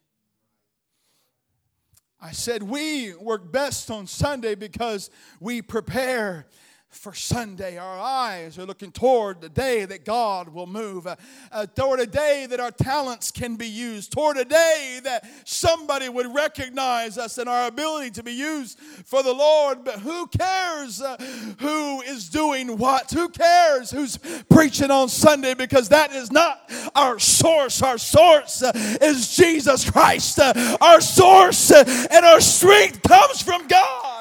[2.25, 6.47] I said we work best on Sunday because we prepare
[6.95, 7.77] for Sunday.
[7.77, 11.15] Our eyes are looking toward the day that God will move, uh,
[11.51, 16.09] uh, toward a day that our talents can be used, toward a day that somebody
[16.09, 19.83] would recognize us and our ability to be used for the Lord.
[19.83, 21.17] But who cares uh,
[21.59, 23.11] who is doing what?
[23.11, 24.17] Who cares who's
[24.49, 25.53] preaching on Sunday?
[25.53, 27.81] Because that is not our source.
[27.81, 30.39] Our source uh, is Jesus Christ.
[30.39, 34.14] Uh, our source and our strength comes from God.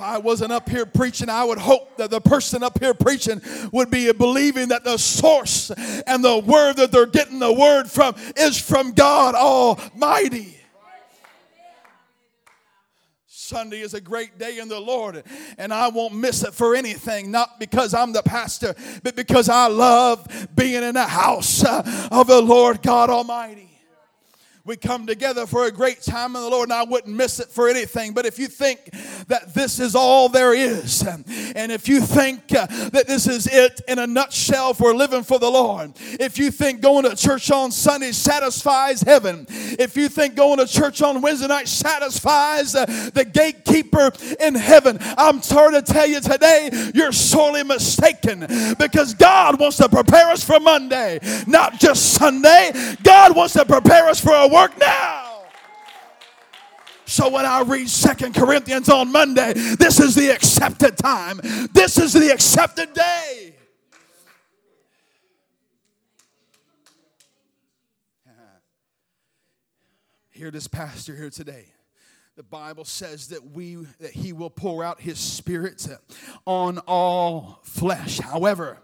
[0.00, 3.40] I wasn't up here preaching, I would hope that the person up here preaching
[3.72, 5.70] would be believing that the source
[6.06, 10.56] and the word that they're getting the word from is from God Almighty.
[13.26, 15.24] Sunday is a great day in the Lord,
[15.58, 19.66] and I won't miss it for anything, not because I'm the pastor, but because I
[19.66, 23.69] love being in the house of the Lord God Almighty
[24.70, 27.48] we come together for a great time in the Lord, and I wouldn't miss it
[27.48, 28.12] for anything.
[28.12, 28.78] But if you think
[29.26, 33.80] that this is all there is, and if you think uh, that this is it
[33.88, 37.72] in a nutshell for living for the Lord, if you think going to church on
[37.72, 43.24] Sunday satisfies heaven, if you think going to church on Wednesday night satisfies uh, the
[43.24, 48.46] gatekeeper in heaven, I'm sorry to tell you today, you're sorely mistaken
[48.78, 51.18] because God wants to prepare us for Monday,
[51.48, 52.70] not just Sunday.
[53.02, 55.42] God wants to prepare us for a work now.
[57.06, 61.40] So when I read Second Corinthians on Monday, this is the accepted time.
[61.72, 63.54] This is the accepted day.
[70.30, 71.64] Hear this pastor here today
[72.36, 75.86] the Bible says that we that he will pour out his spirit
[76.46, 78.18] on all flesh.
[78.18, 78.78] However,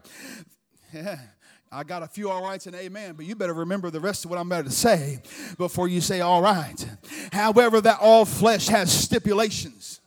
[1.77, 4.31] I got a few all rights and amen, but you better remember the rest of
[4.31, 5.21] what I'm about to say
[5.59, 6.89] before you say all right.
[7.33, 10.01] However, that all flesh has stipulations.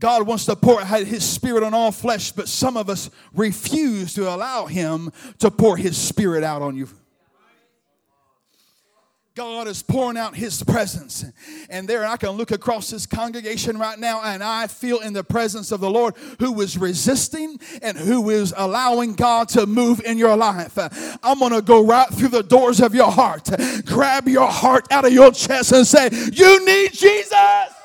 [0.00, 4.28] God wants to pour his spirit on all flesh, but some of us refuse to
[4.28, 6.88] allow him to pour his spirit out on you.
[9.38, 11.24] God is pouring out His presence.
[11.70, 15.22] And there I can look across this congregation right now and I feel in the
[15.22, 20.18] presence of the Lord who is resisting and who is allowing God to move in
[20.18, 20.76] your life.
[21.22, 23.48] I'm going to go right through the doors of your heart,
[23.86, 27.77] grab your heart out of your chest and say, You need Jesus.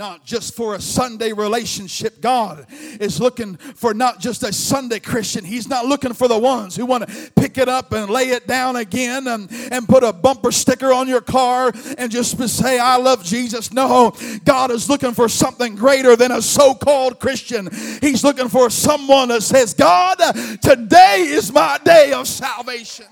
[0.00, 2.22] Not just for a Sunday relationship.
[2.22, 2.66] God
[2.98, 5.44] is looking for not just a Sunday Christian.
[5.44, 8.46] He's not looking for the ones who want to pick it up and lay it
[8.46, 12.96] down again and, and put a bumper sticker on your car and just say, I
[12.96, 13.74] love Jesus.
[13.74, 17.68] No, God is looking for something greater than a so called Christian.
[18.00, 20.16] He's looking for someone that says, God,
[20.62, 23.04] today is my day of salvation.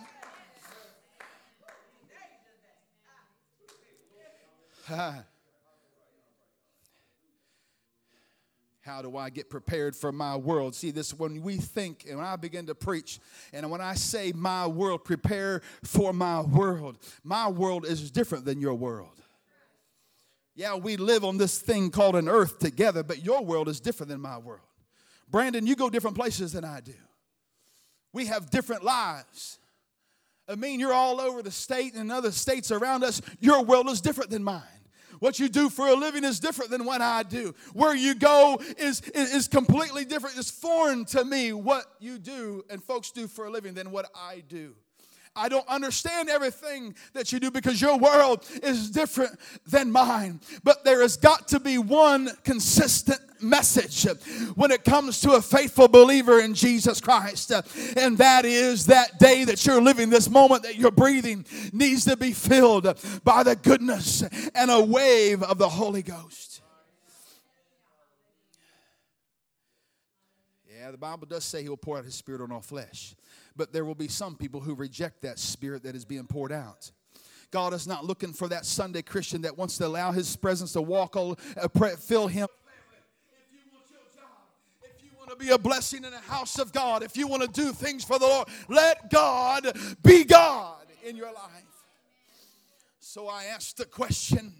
[8.89, 10.74] How do I get prepared for my world?
[10.74, 13.20] See, this when we think and when I begin to preach,
[13.53, 18.62] and when I say my world, prepare for my world, my world is different than
[18.62, 19.20] your world.
[20.55, 24.09] Yeah, we live on this thing called an earth together, but your world is different
[24.09, 24.62] than my world.
[25.30, 26.95] Brandon, you go different places than I do.
[28.14, 29.59] We have different lives.
[30.49, 33.20] I mean, you're all over the state and other states around us.
[33.39, 34.62] Your world is different than mine.
[35.20, 37.54] What you do for a living is different than what I do.
[37.72, 40.36] Where you go is, is, is completely different.
[40.36, 44.10] It's foreign to me what you do and folks do for a living than what
[44.14, 44.74] I do.
[45.39, 50.41] I don't understand everything that you do because your world is different than mine.
[50.64, 54.05] But there has got to be one consistent message
[54.57, 57.53] when it comes to a faithful believer in Jesus Christ.
[57.97, 62.16] And that is that day that you're living, this moment that you're breathing, needs to
[62.16, 62.84] be filled
[63.22, 64.22] by the goodness
[64.55, 66.62] and a wave of the Holy Ghost.
[70.76, 73.14] Yeah, the Bible does say He will pour out His Spirit on all flesh
[73.59, 76.90] but there will be some people who reject that spirit that is being poured out.
[77.50, 80.82] God is not looking for that Sunday Christian that wants to allow His presence to
[80.82, 82.46] walk, all, uh, fill him.
[84.82, 87.42] If you want to be a blessing in the house of God, if you want
[87.42, 91.64] to do things for the Lord, let God be God in your life.
[93.00, 94.52] So I asked the question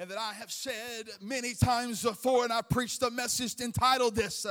[0.00, 4.46] and that I have said many times before, and I preached a message entitled this.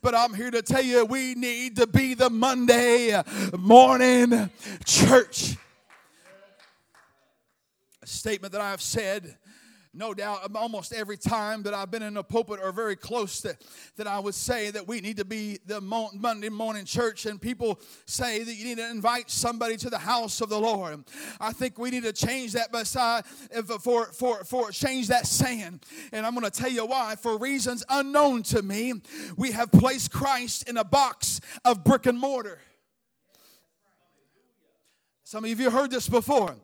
[0.00, 3.22] But I'm here to tell you we need to be the Monday
[3.58, 4.48] morning
[4.86, 5.58] church.
[8.02, 9.36] A statement that I have said
[9.94, 13.40] no doubt um, almost every time that I've been in a pulpit or very close
[13.42, 13.56] to
[13.96, 17.80] that I would say that we need to be the Monday morning church and people
[18.06, 21.04] say that you need to invite somebody to the house of the Lord.
[21.40, 23.24] I think we need to change that beside
[23.56, 25.80] uh, for for for change that saying.
[26.12, 28.94] And I'm going to tell you why for reasons unknown to me,
[29.36, 32.58] we have placed Christ in a box of brick and mortar.
[35.22, 36.54] Some of you heard this before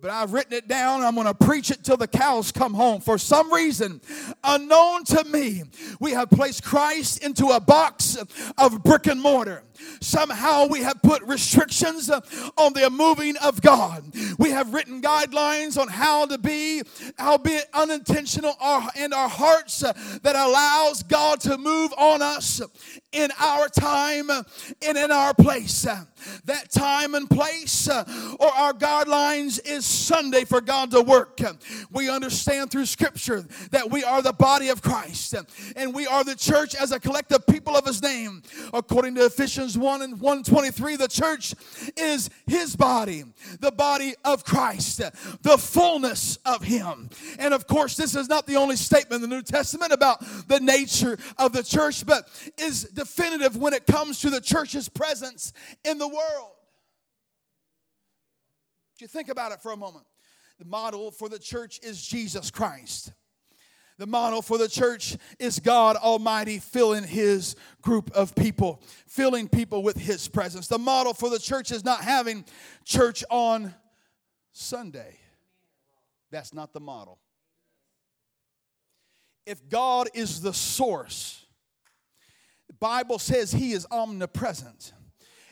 [0.00, 1.02] but I've written it down.
[1.02, 3.00] I'm going to preach it till the cows come home.
[3.00, 4.00] For some reason,
[4.44, 5.64] unknown to me,
[6.00, 8.16] we have placed Christ into a box
[8.56, 9.64] of brick and mortar.
[10.00, 14.04] Somehow we have put restrictions on the moving of God.
[14.36, 16.82] We have written guidelines on how to be,
[17.20, 18.56] albeit unintentional,
[18.96, 22.60] in our hearts that allows God to move on us
[23.12, 25.86] in our time and in our place.
[26.44, 31.40] That time and place or our guidelines is Sunday for God to work.
[31.90, 35.34] We understand through Scripture that we are the body of Christ
[35.76, 38.42] and we are the church as a collective people of His name.
[38.72, 41.54] According to Ephesians 1 and 123, the church
[41.96, 43.24] is His body,
[43.60, 44.98] the body of Christ,
[45.42, 47.08] the fullness of Him.
[47.38, 50.60] And of course, this is not the only statement in the New Testament about the
[50.60, 52.28] nature of the church, but
[52.58, 55.52] is definitive when it comes to the church's presence
[55.84, 56.57] in the world
[59.00, 60.04] you think about it for a moment.
[60.58, 63.12] The model for the church is Jesus Christ.
[63.98, 69.82] The model for the church is God Almighty filling His group of people, filling people
[69.82, 70.68] with His presence.
[70.68, 72.44] The model for the church is not having
[72.84, 73.74] church on
[74.52, 75.18] Sunday.
[76.30, 77.18] That's not the model.
[79.46, 81.44] If God is the source,
[82.68, 84.92] the Bible says He is omnipresent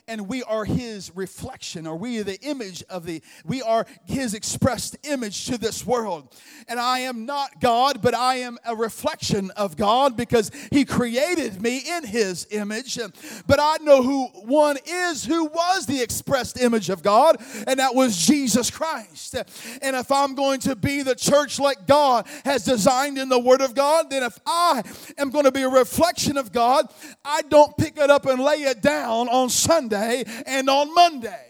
[0.07, 4.33] and we are his reflection or we are the image of the we are his
[4.33, 6.33] expressed image to this world.
[6.67, 11.61] And i am not god but i am a reflection of god because he created
[11.61, 12.97] me in his image.
[13.45, 17.37] But i know who one is who was the expressed image of god
[17.67, 19.35] and that was jesus christ.
[19.81, 23.61] And if i'm going to be the church like god has designed in the word
[23.61, 24.81] of god then if i
[25.17, 26.85] am going to be a reflection of god
[27.25, 31.45] i don't pick it up and lay it down on sunday Sunday and on Monday.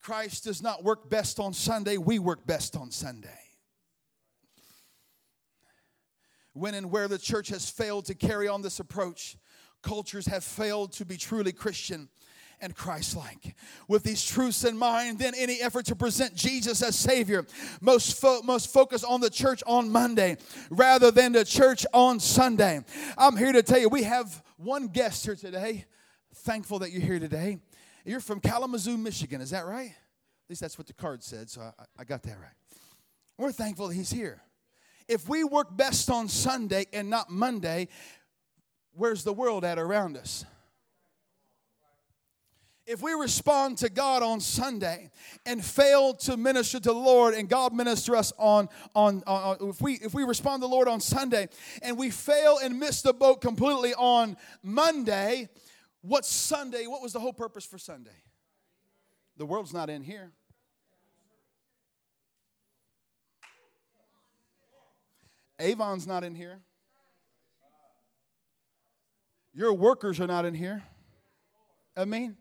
[0.00, 3.28] Christ does not work best on Sunday, we work best on Sunday.
[6.54, 9.36] When and where the church has failed to carry on this approach,
[9.82, 12.08] cultures have failed to be truly Christian
[12.60, 13.54] and Christ like.
[13.86, 17.46] With these truths in mind, then any effort to present Jesus as Savior
[17.80, 20.36] most, fo- most focus on the church on Monday
[20.70, 22.84] rather than the church on Sunday.
[23.16, 25.86] I'm here to tell you we have one guest here today.
[26.34, 27.58] Thankful that you're here today.
[28.04, 29.90] You're from Kalamazoo, Michigan, is that right?
[29.90, 32.52] At least that's what the card said, so I, I got that right.
[33.36, 34.42] We're thankful he's here.
[35.08, 37.88] If we work best on Sunday and not Monday,
[38.92, 40.44] where's the world at around us?
[42.88, 45.10] If we respond to God on Sunday
[45.44, 49.82] and fail to minister to the Lord and God minister us on, on, on, if
[49.82, 51.48] we if we respond to the Lord on Sunday
[51.82, 55.50] and we fail and miss the boat completely on Monday,
[56.00, 56.86] what's Sunday?
[56.86, 58.10] What was the whole purpose for Sunday?
[59.36, 60.32] The world's not in here.
[65.60, 66.60] Avon's not in here.
[69.52, 70.84] Your workers are not in here.
[71.96, 72.36] I mean,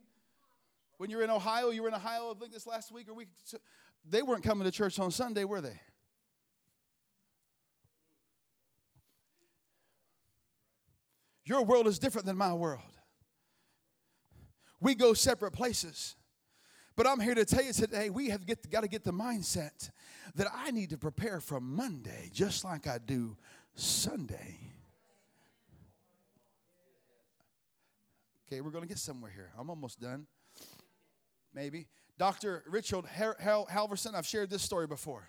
[0.97, 3.29] when you're in Ohio, you were in Ohio, I think this last week or week.
[4.09, 5.79] They weren't coming to church on Sunday, were they?
[11.45, 12.81] Your world is different than my world.
[14.81, 16.15] We go separate places.
[16.95, 19.91] But I'm here to tell you today, we have get, got to get the mindset
[20.35, 23.37] that I need to prepare for Monday just like I do
[23.75, 24.59] Sunday.
[28.47, 29.51] Okay, we're going to get somewhere here.
[29.57, 30.25] I'm almost done
[31.57, 31.87] maybe.
[32.19, 32.63] Dr.
[32.67, 35.27] Richard Halverson, I've shared this story before,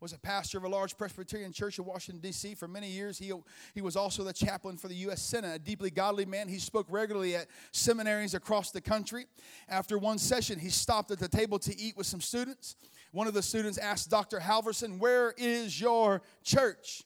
[0.00, 2.54] was a pastor of a large Presbyterian church in Washington, D.C.
[2.54, 3.18] for many years.
[3.18, 3.32] He,
[3.74, 5.20] he was also the chaplain for the U.S.
[5.20, 6.48] Senate, a deeply godly man.
[6.48, 9.26] He spoke regularly at seminaries across the country.
[9.68, 12.76] After one session, he stopped at the table to eat with some students.
[13.12, 14.38] One of the students asked Dr.
[14.38, 17.02] Halverson, Where is your church?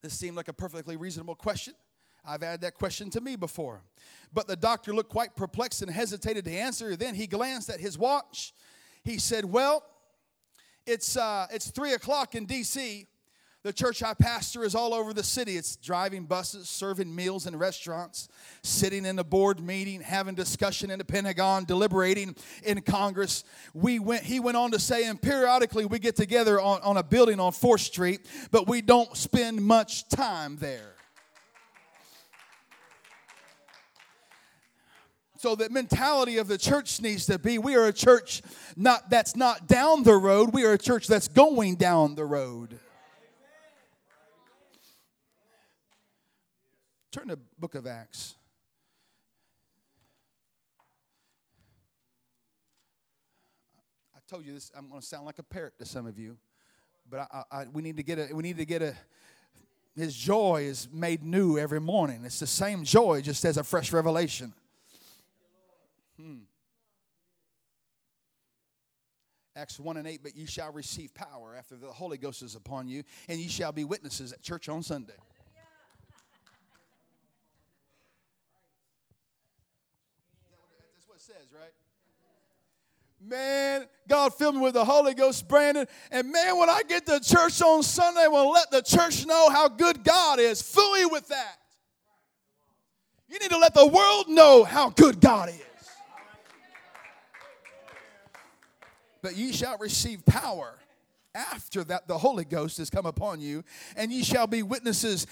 [0.00, 1.74] This seemed like a perfectly reasonable question.
[2.26, 3.82] I've had that question to me before.
[4.32, 6.96] But the doctor looked quite perplexed and hesitated to answer.
[6.96, 8.52] Then he glanced at his watch.
[9.04, 9.84] He said, Well,
[10.86, 13.06] it's, uh, it's 3 o'clock in D.C.
[13.62, 15.56] The church I pastor is all over the city.
[15.56, 18.28] It's driving buses, serving meals in restaurants,
[18.62, 23.42] sitting in a board meeting, having discussion in the Pentagon, deliberating in Congress.
[23.74, 27.02] We went, he went on to say, and periodically we get together on, on a
[27.02, 28.20] building on 4th Street,
[28.52, 30.95] but we don't spend much time there.
[35.38, 38.42] So the mentality of the church needs to be we are a church
[38.74, 42.78] not that's not down the road, we are a church that's going down the road.
[47.12, 48.34] Turn to book of Acts.
[54.14, 56.38] I told you this I'm going to sound like a parrot to some of you,
[57.10, 58.94] but I, I, we need to get a we need to get a
[59.96, 62.22] his joy is made new every morning.
[62.24, 64.52] It's the same joy, just as a fresh revelation.
[66.20, 66.44] Hmm.
[69.56, 72.88] Acts 1 and 8, but ye shall receive power after the Holy Ghost is upon
[72.88, 75.14] you, and ye shall be witnesses at church on Sunday.
[80.94, 81.72] That's what it says, right?
[83.18, 85.86] Man, God filled me with the Holy Ghost, Brandon.
[86.10, 89.48] And man, when I get to church on Sunday, I will let the church know
[89.48, 90.60] how good God is.
[90.60, 91.56] Fully with that.
[93.28, 95.65] You need to let the world know how good God is.
[99.26, 100.78] But ye shall receive power
[101.34, 103.64] after that the Holy Ghost has come upon you,
[103.96, 105.26] and ye shall be witnesses.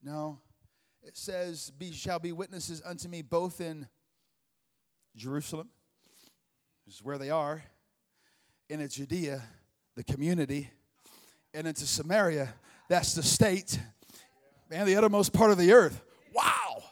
[0.00, 0.38] No,
[1.02, 3.88] it says, "Be shall be witnesses unto me both in
[5.16, 5.68] Jerusalem,
[6.84, 7.64] which is where they are,
[8.68, 9.42] in Judea,
[9.96, 10.70] the community,
[11.54, 12.52] and into Samaria.
[12.88, 13.78] That's the state
[14.70, 16.02] and the uttermost part of the earth.
[16.34, 16.82] Wow.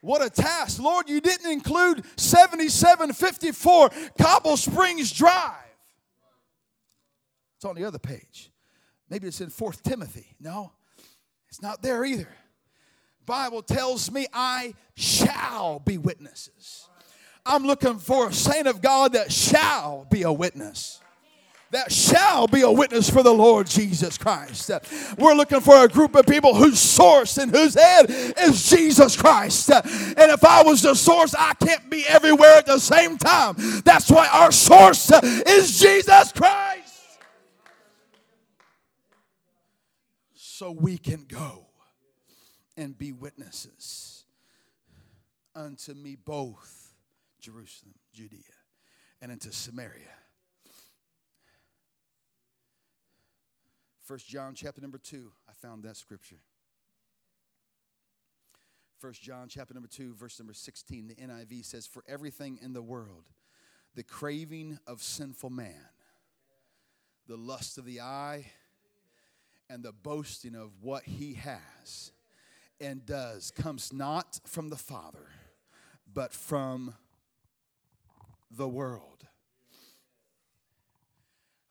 [0.00, 0.80] What a task.
[0.80, 5.52] Lord, you didn't include 7754 Cobble Springs Drive.
[7.56, 8.50] It's on the other page.
[9.10, 10.34] Maybe it's in 4th Timothy.
[10.40, 10.72] No,
[11.48, 12.28] it's not there either.
[13.26, 16.88] Bible tells me I shall be witnesses.
[17.44, 21.00] I'm looking for a saint of God that shall be a witness
[21.70, 24.70] that shall be a witness for the Lord Jesus Christ.
[25.16, 29.70] We're looking for a group of people whose source and whose head is Jesus Christ.
[29.70, 33.54] And if I was the source, I can't be everywhere at the same time.
[33.84, 37.20] That's why our source is Jesus Christ.
[40.34, 41.66] So we can go
[42.76, 44.24] and be witnesses
[45.54, 46.94] unto me both
[47.40, 48.38] Jerusalem, Judea,
[49.22, 50.19] and into Samaria.
[54.10, 56.40] First John chapter number 2, I found that scripture.
[58.98, 62.82] First John chapter number 2, verse number 16, the NIV says, For everything in the
[62.82, 63.26] world,
[63.94, 65.90] the craving of sinful man,
[67.28, 68.46] the lust of the eye,
[69.68, 72.10] and the boasting of what he has
[72.80, 75.28] and does comes not from the Father,
[76.12, 76.94] but from
[78.50, 79.19] the world.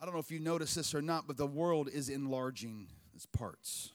[0.02, 3.26] I don't know if you notice this or not, but the world is enlarging its
[3.26, 3.91] parts.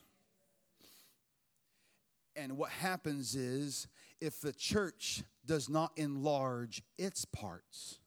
[2.37, 3.89] And what happens is
[4.21, 8.01] if the church does not enlarge its parts,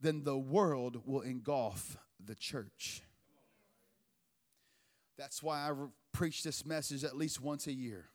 [0.00, 3.02] then the world will engulf the church.
[5.16, 5.72] That's why I
[6.12, 8.06] preach this message at least once a year.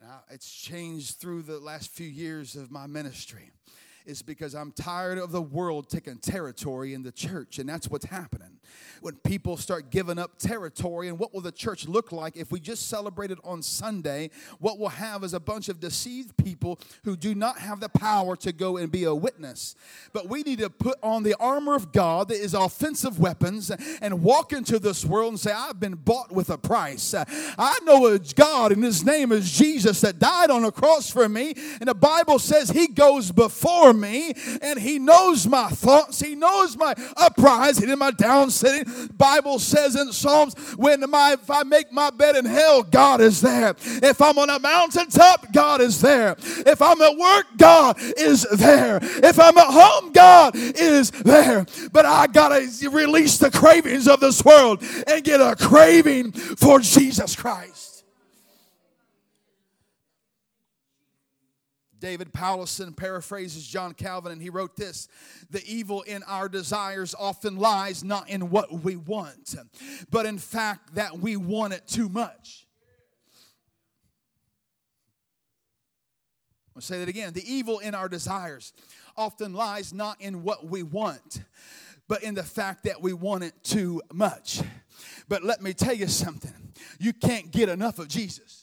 [0.00, 3.50] And I, it's changed through the last few years of my ministry
[4.06, 8.06] is because I'm tired of the world taking territory in the church, and that's what's
[8.06, 8.58] happening.
[9.00, 12.60] When people start giving up territory, and what will the church look like if we
[12.60, 14.30] just celebrated on Sunday?
[14.58, 18.36] What we'll have is a bunch of deceived people who do not have the power
[18.36, 19.74] to go and be a witness.
[20.12, 24.22] But we need to put on the armor of God that is offensive weapons and
[24.22, 27.14] walk into this world and say, I've been bought with a price.
[27.14, 31.54] I know God, and his name is Jesus, that died on a cross for me,
[31.80, 36.20] and the Bible says he goes before me and he knows my thoughts.
[36.20, 39.08] He knows my uprising and my down sitting.
[39.16, 43.40] Bible says in Psalms, when my if I make my bed in hell, God is
[43.40, 43.74] there.
[43.78, 46.36] If I'm on a mountaintop, God is there.
[46.38, 48.98] If I'm at work, God is there.
[49.02, 51.66] If I'm at home, God is there.
[51.92, 57.36] But I gotta release the cravings of this world and get a craving for Jesus
[57.36, 57.91] Christ.
[62.02, 65.06] David Powlison paraphrases John Calvin and he wrote this
[65.50, 69.54] The evil in our desires often lies not in what we want,
[70.10, 72.66] but in fact that we want it too much.
[76.74, 77.34] I'll say that again.
[77.34, 78.72] The evil in our desires
[79.16, 81.42] often lies not in what we want,
[82.08, 84.60] but in the fact that we want it too much.
[85.28, 88.61] But let me tell you something you can't get enough of Jesus.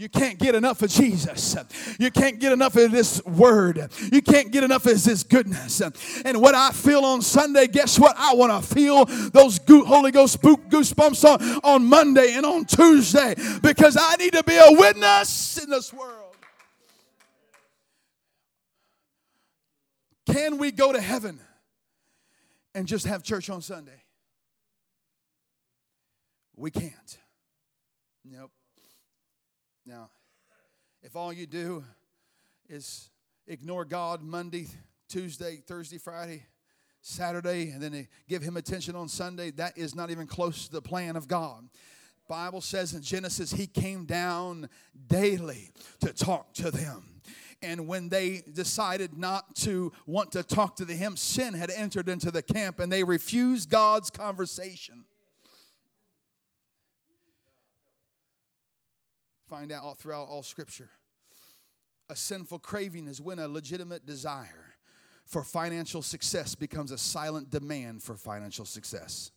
[0.00, 1.54] You can't get enough of Jesus.
[1.98, 3.90] You can't get enough of this word.
[4.10, 5.82] You can't get enough of his goodness.
[6.24, 8.16] And what I feel on Sunday, guess what?
[8.16, 13.98] I want to feel those Holy Ghost goosebumps on, on Monday and on Tuesday because
[14.00, 16.34] I need to be a witness in this world.
[20.32, 21.38] Can we go to heaven
[22.74, 24.02] and just have church on Sunday?
[26.56, 27.18] We can't.
[28.24, 28.50] Nope.
[29.90, 30.08] Now,
[31.02, 31.82] if all you do
[32.68, 33.10] is
[33.48, 34.68] ignore God Monday,
[35.08, 36.44] Tuesday, Thursday, Friday,
[37.00, 40.80] Saturday, and then give him attention on Sunday, that is not even close to the
[40.80, 41.68] plan of God.
[42.28, 44.68] Bible says in Genesis, he came down
[45.08, 45.72] daily
[46.02, 47.20] to talk to them.
[47.60, 52.30] And when they decided not to want to talk to him, sin had entered into
[52.30, 55.04] the camp and they refused God's conversation.
[59.50, 60.90] Find out all throughout all scripture.
[62.08, 64.76] A sinful craving is when a legitimate desire
[65.26, 69.32] for financial success becomes a silent demand for financial success.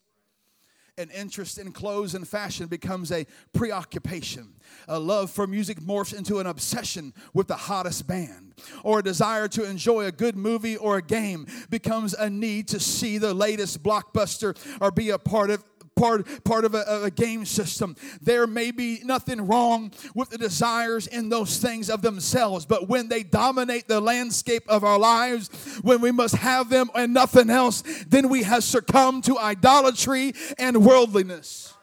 [1.00, 4.54] An interest in clothes and fashion becomes a preoccupation.
[4.88, 8.54] A love for music morphs into an obsession with the hottest band.
[8.84, 12.80] Or a desire to enjoy a good movie or a game becomes a need to
[12.80, 15.64] see the latest blockbuster or be a part of
[15.96, 17.96] part, part of a, a game system.
[18.22, 23.10] There may be nothing wrong with the desires in those things of themselves, but when
[23.10, 25.50] they dominate the landscape of our lives,
[25.82, 30.86] when we must have them and nothing else, then we have succumbed to idolatry and
[30.86, 31.74] worldliness.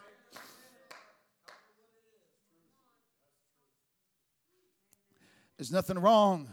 [5.57, 6.49] There's nothing wrong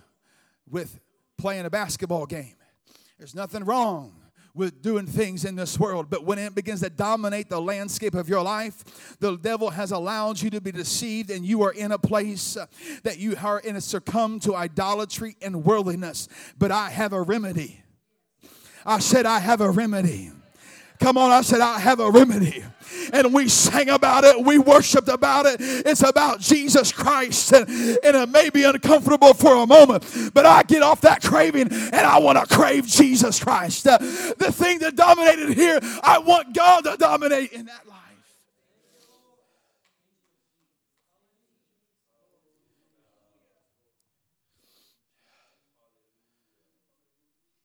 [0.69, 0.99] with
[1.37, 2.55] playing a basketball game.
[3.17, 4.26] There's nothing wrong
[4.57, 6.09] with doing things in this world.
[6.09, 10.41] But when it begins to dominate the landscape of your life, the devil has allowed
[10.41, 12.65] you to be deceived, and you are in a place uh,
[13.03, 16.27] that you are in a succumb to idolatry and worldliness.
[16.57, 17.81] But I have a remedy.
[18.85, 20.31] I said, I have a remedy.
[20.99, 22.63] Come on, I said, I have a remedy.
[23.13, 25.57] And we sang about it, we worshiped about it.
[25.59, 27.53] It's about Jesus Christ.
[27.53, 31.71] And, and it may be uncomfortable for a moment, but I get off that craving
[31.71, 33.87] and I want to crave Jesus Christ.
[33.87, 37.97] Uh, the thing that dominated here, I want God to dominate in that life.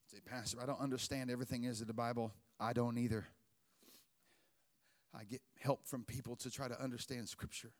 [0.08, 2.32] Say, Pastor, I don't understand everything is in the Bible.
[2.62, 3.26] I don't either.
[5.12, 7.72] I get help from people to try to understand Scripture.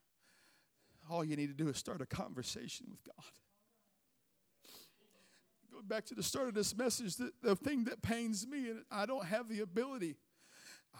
[1.09, 3.25] All you need to do is start a conversation with God.
[5.71, 8.83] Going back to the start of this message, the, the thing that pains me, and
[8.91, 10.17] I don't have the ability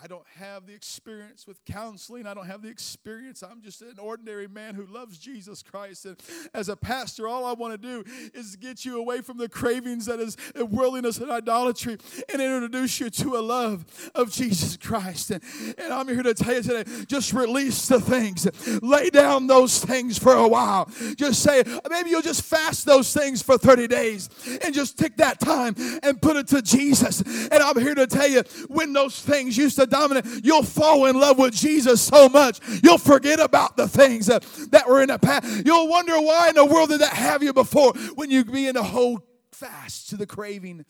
[0.01, 2.25] I don't have the experience with counseling.
[2.25, 3.43] I don't have the experience.
[3.43, 6.05] I'm just an ordinary man who loves Jesus Christ.
[6.05, 6.17] And
[6.53, 10.07] as a pastor, all I want to do is get you away from the cravings
[10.07, 11.97] that is worldliness and idolatry
[12.31, 13.85] and introduce you to a love
[14.15, 15.31] of Jesus Christ.
[15.31, 15.43] And,
[15.77, 18.47] and I'm here to tell you today just release the things,
[18.81, 20.89] lay down those things for a while.
[21.15, 24.29] Just say, maybe you'll just fast those things for 30 days
[24.63, 27.21] and just take that time and put it to Jesus.
[27.21, 31.19] And I'm here to tell you when those things used to dominant, you'll fall in
[31.19, 35.19] love with Jesus so much, you'll forget about the things that, that were in the
[35.19, 35.65] past.
[35.65, 38.83] You'll wonder why in the world did that have you before when you begin to
[38.83, 39.21] hold
[39.51, 40.85] fast to the craving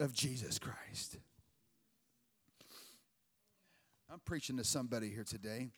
[0.00, 1.18] of Jesus Christ.
[4.10, 5.68] I'm preaching to somebody here today.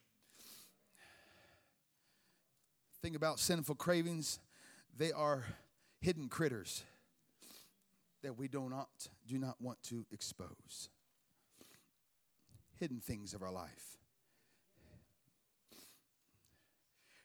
[3.02, 4.40] Think about sinful cravings,
[4.96, 5.44] they are
[6.00, 6.82] hidden critters
[8.22, 8.88] that we do not
[9.26, 10.88] do not want to expose
[12.78, 13.98] hidden things of our life.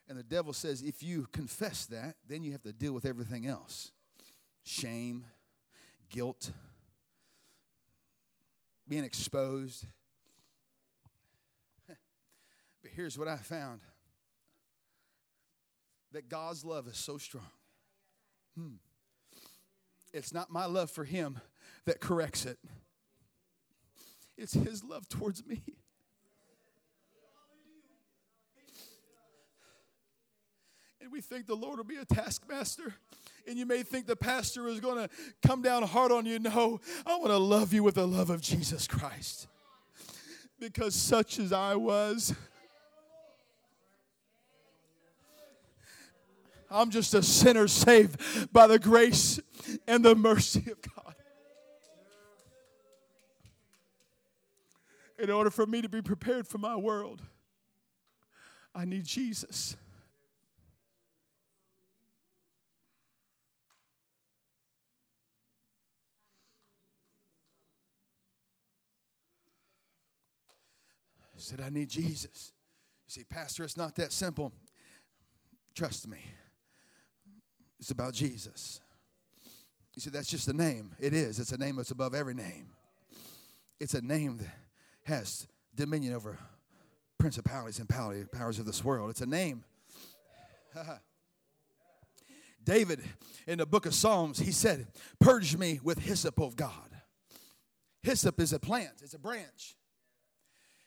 [0.08, 3.46] And the devil says, if you confess that, then you have to deal with everything
[3.46, 3.90] else
[4.62, 5.24] shame,
[6.10, 6.50] guilt,
[8.88, 9.86] being exposed.
[12.82, 13.80] But here's what I found
[16.12, 17.50] that God's love is so strong.
[18.56, 18.74] Hmm.
[20.12, 21.40] It's not my love for Him
[21.86, 22.58] that corrects it.
[24.36, 25.62] It's His love towards me.
[31.00, 32.94] And we think the Lord will be a taskmaster.
[33.46, 35.10] And you may think the pastor is going to
[35.46, 36.38] come down hard on you.
[36.38, 39.46] No, I want to love you with the love of Jesus Christ.
[40.58, 42.34] Because such as I was,
[46.70, 49.38] I'm just a sinner saved by the grace
[49.86, 51.03] and the mercy of God.
[55.18, 57.22] In order for me to be prepared for my world,
[58.74, 59.76] I need Jesus.
[71.36, 72.52] I said, I need Jesus.
[73.06, 74.52] You see, Pastor, it's not that simple.
[75.74, 76.18] Trust me,
[77.78, 78.80] it's about Jesus.
[79.94, 80.90] You see, That's just a name.
[80.98, 81.38] It is.
[81.38, 82.70] It's a name that's above every name.
[83.78, 84.63] It's a name that
[85.04, 86.38] has dominion over
[87.18, 89.10] principalities and powers of this world.
[89.10, 89.64] It's a name.
[92.64, 93.00] David,
[93.46, 94.86] in the book of Psalms, he said,
[95.20, 96.70] Purge me with hyssop of God.
[98.02, 99.76] Hyssop is a plant, it's a branch.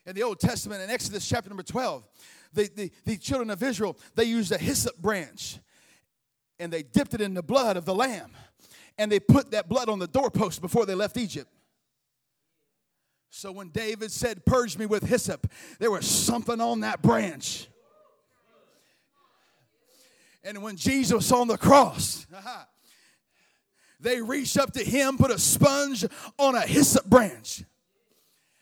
[0.05, 2.03] In the Old Testament, in Exodus chapter number 12,
[2.53, 5.59] the, the, the children of Israel, they used a hyssop branch
[6.59, 8.31] and they dipped it in the blood of the lamb
[8.97, 11.51] and they put that blood on the doorpost before they left Egypt.
[13.37, 15.45] So when David said, Purge me with hyssop,
[15.77, 17.67] there was something on that branch.
[20.43, 22.25] And when Jesus on the cross,
[23.99, 26.03] they reached up to him, put a sponge
[26.39, 27.63] on a hyssop branch.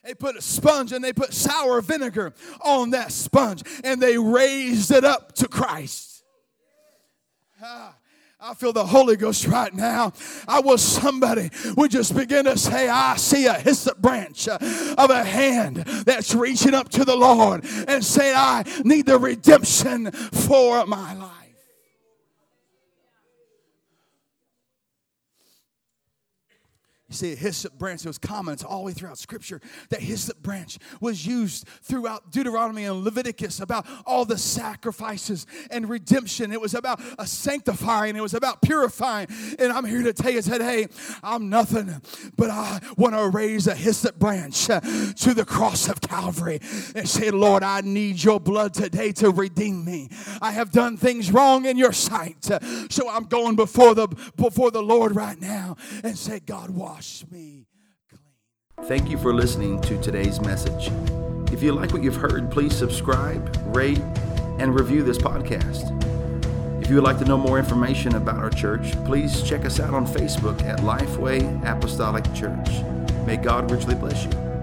[0.04, 4.92] They put a sponge and they put sour vinegar on that sponge and they raised
[4.92, 6.22] it up to Christ.
[7.64, 7.96] Ah,
[8.48, 10.14] I feel the Holy Ghost right now.
[10.48, 14.60] I wish somebody would just begin to say, I see a hyssop branch uh,
[15.00, 20.12] of a hand that's reaching up to the Lord and say, I need the redemption
[20.12, 21.45] for my life.
[27.16, 28.54] See, a hyssop branch, it was common.
[28.54, 33.60] It's all the way throughout Scripture that hyssop branch was used throughout Deuteronomy and Leviticus
[33.60, 36.52] about all the sacrifices and redemption.
[36.52, 39.28] It was about a sanctifying, it was about purifying.
[39.60, 40.88] And I'm here to tell you today,
[41.24, 42.02] I'm nothing,
[42.36, 46.60] but I want to raise a hyssop branch to the cross of Calvary
[46.96, 50.10] and say, Lord, I need your blood today to redeem me.
[50.42, 52.50] I have done things wrong in your sight.
[52.90, 56.70] So I'm going before the before the Lord right now and say, God,
[57.06, 57.66] wash me
[58.10, 58.88] clean.
[58.88, 60.92] Thank you for listening to today's message.
[61.52, 64.02] If you like what you've heard, please subscribe, rate,
[64.60, 65.92] and review this podcast.
[66.82, 69.94] If you would like to know more information about our church, please check us out
[69.94, 72.70] on Facebook at Lifeway Apostolic Church.
[73.26, 74.55] May God richly bless you.